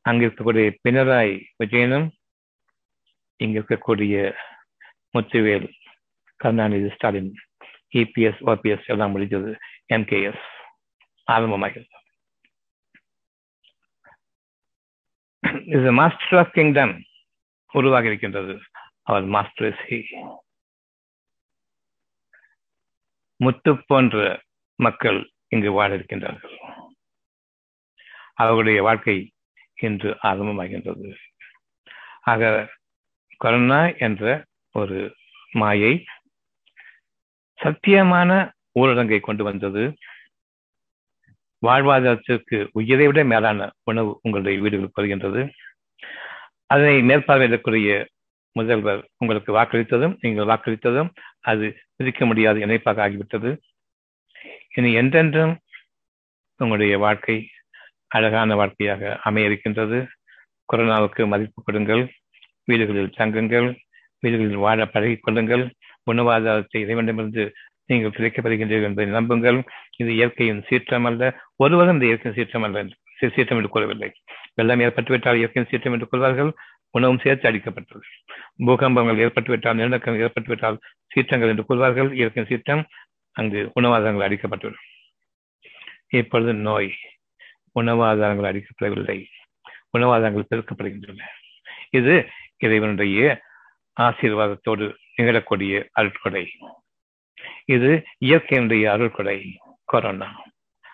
[0.09, 1.33] அங்கிருக்கக்கூடிய பினராயி
[1.63, 2.07] விஜயனும்
[3.43, 4.15] இங்கு இருக்கக்கூடிய
[5.17, 5.67] முத்துவேல்
[6.43, 7.31] கருணாநிதி ஸ்டாலின்
[7.93, 9.51] இபிஎஸ் ஓபிஎஸ் எல்லாம் முடிஞ்சது
[9.93, 10.45] எம்கேஎஸ்
[11.31, 11.95] ஆரம்பமாகிறது.
[15.75, 16.95] இது மாஸ்டர் ஆஃப் கிங்டம்
[17.79, 18.53] உருவாகி இருக்கின்றது.
[19.03, 19.99] அவர் மாஸ்டர் இஸ் ஹி
[23.43, 24.15] முத்து போன்ற
[24.85, 26.55] மக்கள் இங்கு வாழ இருக்கின்றார்கள்
[28.33, 29.17] அவர்களுடைய வாழ்க்கை
[29.75, 31.09] இன்று ஆரம்பமாகின்றது.
[32.21, 32.69] ஆக
[33.37, 34.99] கொரோனா என்ற ஒரு
[35.51, 35.93] மாயை
[37.59, 38.31] சத்தியமான
[38.79, 39.83] ஊரடங்கை கொண்டு வந்தது.
[41.65, 45.41] வாழ்வாதாரத்திற்கு உயிரை விட மேலான உணவு உங்களுடைய வீடுகளுக்கு வருகின்றது.
[46.65, 48.05] அதனை மேற்பார்வையிடக்கூடிய
[48.51, 51.09] முதல்வர் உங்களுக்கு வாக்களித்ததும் நீங்கள் வாக்களித்ததும்
[51.41, 53.51] அது பிரிக்க முடியாத இணைப்பாக ஆகிவிட்டது.
[54.77, 55.53] இனி என்றென்றும்
[56.59, 57.37] உங்களுடைய வாழ்க்கை
[58.15, 59.97] அழகான வாழ்க்கையாக அமைய இருக்கின்றது
[60.69, 62.03] கொரோனாவுக்கு மதிப்பு கொடுங்கள்
[62.69, 63.67] வீடுகளில் தங்குங்கள்
[64.23, 65.63] வீடுகளில் வாழ பழகிக் கொள்ளுங்கள்
[66.11, 67.43] உணவாதாரத்தை இறைவனிடமிருந்து
[67.89, 69.59] நீங்கள் கிடைக்கப்படுகின்றீர்கள் என்பதை நம்புங்கள்.
[70.01, 71.29] இது இயற்கையின் சீற்றம் அல்ல
[71.63, 72.83] ஒருவரும் இந்த இயற்கையின் சீற்றம் அல்ல
[73.35, 74.09] சீற்றம் என்று கூறவில்லை.
[74.59, 76.51] வெள்ளம் ஏற்பட்டுவிட்டால் இயற்கையின் சீற்றம் என்று கூறுவார்கள்
[76.97, 78.03] உணவும் சேர்த்து அடிக்கப்பட்டது.
[78.67, 80.77] பூகம்பங்கள் ஏற்பட்டுவிட்டால் நிலநடுக்கம் ஏற்பட்டுவிட்டால்
[81.11, 82.83] சீற்றங்கள் என்று கூறுவார்கள் இயற்கையின் சீற்றம்
[83.37, 84.85] அங்கு உணவாதாரங்கள் அடிக்கப்பட்டுவிடும்.
[86.07, 86.93] இப்பொழுது நோய்
[87.79, 89.25] உணவாதாரங்கள் அடிக்கப்படவில்லை.
[89.97, 91.21] உணவாதாரங்கள் பெருக்கப்படுகின்றன.
[91.89, 93.41] இது இறைவனுடைய
[94.01, 96.47] ஆசீர்வாதத்தோடு நிகழக்கூடிய அருட்கொடை.
[97.65, 100.43] இது இயற்கையினுடைய அருள்கொடை கொரோனா.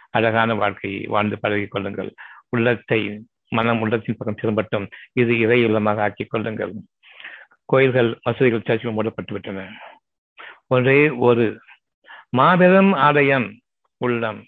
[0.09, 2.13] அழகான வாழ்க்கையை வாழ்ந்து பழகிக் கொள்ளுங்கள்.
[2.49, 4.91] உள்ளத்தை மனம் உள்ளத்தின் பக்கம் திரும்பட்டும்.
[5.13, 6.73] இது இறை இல்லமாக ஆக்கிக் கொள்ளுங்கள்.
[7.65, 9.79] கோயில்கள் மசூதிகள் சர்ச்சைகள் மூடப்பட்டு விட்டன
[10.67, 11.59] ஒரே ஒரு
[12.35, 13.47] மாபெரும் ஆலயம்
[13.97, 14.39] உள்ளம்.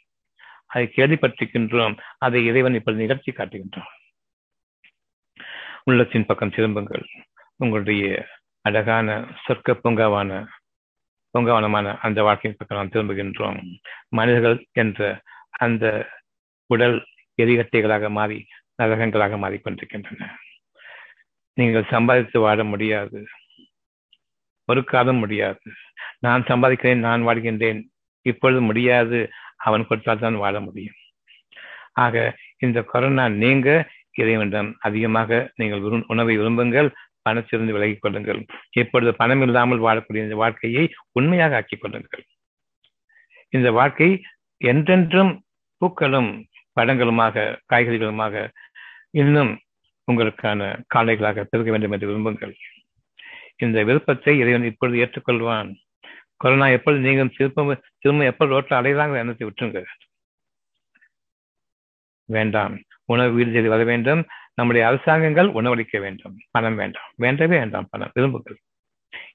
[0.65, 1.99] அதை கேள்விப்பட்டிருக்கின்றோம்.
[2.17, 3.91] அதை இறைவன் இப்பொழுது நிகழ்ச்சி காட்டுகின்றோம்
[5.83, 7.05] உள்ளத்தின் பக்கம் திரும்புங்கள்.
[7.55, 8.27] உங்களுடைய
[8.61, 9.07] அழகான
[9.47, 10.47] சொர்க்க பூங்காவான
[11.33, 13.59] பூங்காவனமான அந்த வாழ்க்கையின் பக்கம் நாம் திரும்புகின்றோம்.
[14.09, 15.85] மனிதர்கள் என்ற அந்த
[16.65, 16.97] உடல்
[17.41, 18.45] எரிகட்டைகளாக மாறி
[18.83, 20.29] நரகங்களாக மாறிக்கொண்டிருக்கின்றன.
[21.53, 23.27] நீங்கள் சம்பாதித்து வாழ முடியாது.
[24.65, 25.59] பொறுக்காத முடியாது.
[26.19, 27.81] நான் சம்பாதிக்கிறேன் நான் வாழ்கின்றேன்.
[28.25, 29.19] இப்பொழுது முடியாது.
[29.57, 30.97] அவன் கொடுத்தால் தான் வாழ முடியும்.
[31.93, 32.15] ஆக
[32.57, 33.69] இந்த கொரோனா நீங்க
[34.11, 36.89] இறைவனிடம் அதிகமாக நீங்கள் உணவை விரும்புங்கள்.
[37.29, 38.39] பணத்திலிருந்து விலகிக் கொள்ளுங்கள்.
[38.71, 42.23] இப்பொழுது பணம் இல்லாமல் வாழக்கூடிய இந்த வாழ்க்கையை உண்மையாக ஆக்கிக் கொள்ளுங்கள்.
[43.53, 44.09] இந்த வாழ்க்கை
[44.61, 45.31] என்றென்றும்
[45.81, 46.29] பூக்களும்
[46.77, 48.35] பழங்களுமாக காய்கறிகளுமாக
[49.21, 49.51] இன்னும்
[50.07, 50.61] உங்களுக்கான
[50.95, 52.53] காலைகளாக பெருக வேண்டும் என்று விரும்புங்கள்.
[53.57, 55.75] இந்த விருப்பத்தை இறைவன் இப்பொழுது ஏற்றுக்கொள்வான்.
[56.37, 59.83] கொரோனா எப்பொழுது நீங்கள் திரும்ப திரும்ப எப்பொழுது ரோட்டில் அடையலாங்கிற எண்ணத்தை விட்டுருங்க.
[62.25, 62.81] வேண்டாம்.
[63.05, 64.25] உணவு வீடு தேடி வர வேண்டும்.
[64.53, 66.37] நம்முடைய அரசாங்கங்கள் உணவளிக்க வேண்டும்.
[66.51, 67.11] பணம் வேண்டாம்.
[67.15, 68.11] வேண்டவே வேண்டாம் பணம்.
[68.13, 68.57] விரும்புகள்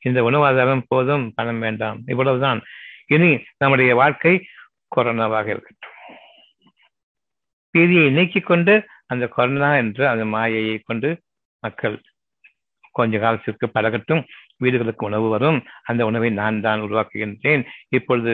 [0.01, 1.33] இந்த உணவாதாரம் போதும்.
[1.35, 2.03] பணம் வேண்டாம்.
[2.07, 2.63] இவ்வளவுதான்.
[3.07, 4.47] இனி நம்முடைய வாழ்க்கை
[4.97, 5.91] கொரோனாவாக இருக்கட்டும்.
[7.79, 11.21] பீதியை நீக்கிக் கொண்டு அந்த கொரோனா என்ற அந்த மாயையை கொண்டு
[11.61, 12.01] மக்கள்
[13.01, 14.23] கொஞ்ச காலத்திற்கு பழகட்டும்
[14.63, 15.59] வீடுகளுக்கு உணவு வரும்.
[15.91, 17.65] அந்த உணவை நான் தான் உருவாக்குகின்றேன்.
[17.97, 18.33] இப்பொழுது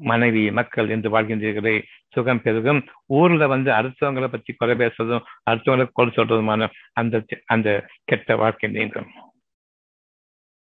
[0.00, 1.76] மனைவி மக்கள் என்று வாழ்கின்றீர்களே
[2.14, 2.80] சுகம் பெருகும்.
[3.18, 6.68] ஊர்ல வந்து அடுத்தவங்களை பற்றி குறை பேசுறதும் அடுத்தவங்களை கொலை சொல்றதுமான
[7.00, 7.68] அந்த அந்த
[8.04, 9.10] கெட்ட வாழ்க்கை நீங்கும்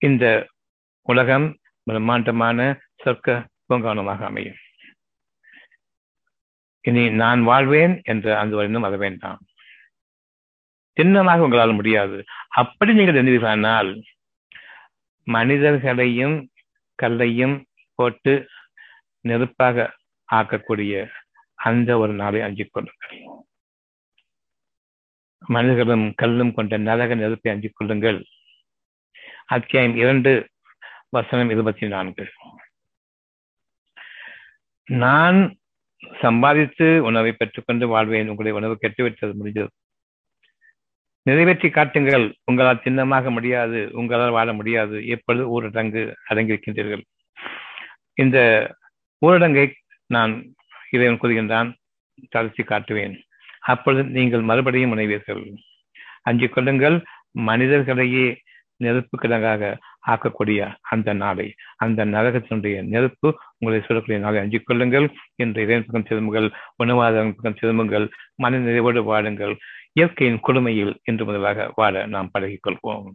[0.03, 0.25] இந்த
[1.09, 1.47] உலகம்
[1.87, 2.59] பிரம்மாண்டமான
[3.05, 3.37] சொர்க்க
[3.69, 4.59] பூங்காவனமாக அமையும்.
[6.85, 9.41] இனி நான் வாழ்வேன் என்ற அந்த ஒரு வர வேண்டாம்.
[10.99, 12.17] சின்னமாக உங்களால் முடியாது.
[12.61, 13.91] அப்படி நீங்கள் எண்ணுவீர்களானால்
[15.27, 16.37] மனிதர்களையும்
[17.03, 17.57] கல்லையும்
[17.99, 18.35] போட்டு
[19.29, 19.87] நெருப்பாக
[20.33, 20.95] ஆக்கக்கூடிய
[21.67, 23.17] அந்த ஒரு நாளை அஞ்சிக் கொள்ளுங்கள்.
[25.47, 28.21] மனிதர்களும் கல்லும் கொண்ட நரக நெருப்பை அஞ்சிக் கொள்ளுங்கள்.
[29.47, 30.33] அத்தியாயம் இரண்டு
[31.09, 32.25] வசனம் இருபத்தி நான்கு
[34.85, 35.39] நான்
[36.21, 38.29] சம்பாதித்து உணவை பெற்றுக்கொண்டு வாழ்வேன்.
[38.33, 39.73] உங்களுடைய உணவு கெட்டுவிட்டது முடிஞ்சது
[41.29, 42.27] நிறைவேற்றி காட்டுங்கள்.
[42.49, 44.97] உங்களால் சின்னமாக முடியாது உங்களால் வாழ முடியாது.
[45.15, 47.03] எப்பொழுது ஊரடங்கு அடங்கியிருக்கின்றீர்கள்?
[48.23, 48.39] இந்த
[49.27, 49.67] ஊரடங்கை
[50.15, 50.33] நான்
[50.95, 51.71] இறைவன் கூறுகின்றான்
[52.35, 53.15] தளர்த்தி காட்டுவேன்.
[53.73, 55.43] அப்பொழுது நீங்கள் மறுபடியும் முனைவீர்கள்.
[56.29, 56.97] அஞ்சு கொள்ளுங்கள்
[57.49, 58.27] மனிதர்களையே
[58.85, 59.71] நெருப்பு கிடங்காக
[60.13, 60.61] ஆக்கக்கூடிய
[60.93, 61.47] அந்த நாளை
[61.85, 65.07] அந்த நரகத்தினுடைய நெருப்பு உங்களை சொல்லக்கூடிய நாளை அஞ்சு கொள்ளுங்கள்.
[65.43, 66.49] என்று இறைவன் பக்கம் திரும்புங்கள்
[66.85, 68.07] உணவாதன் பக்கம் திரும்புங்கள்
[68.43, 69.55] மன நிறைவோடு வாழுங்கள்.
[69.97, 73.07] இயற்கையின் கொடுமையில் இன்று முதலாக வாழ நாம் பழகிக் கொள்வோம்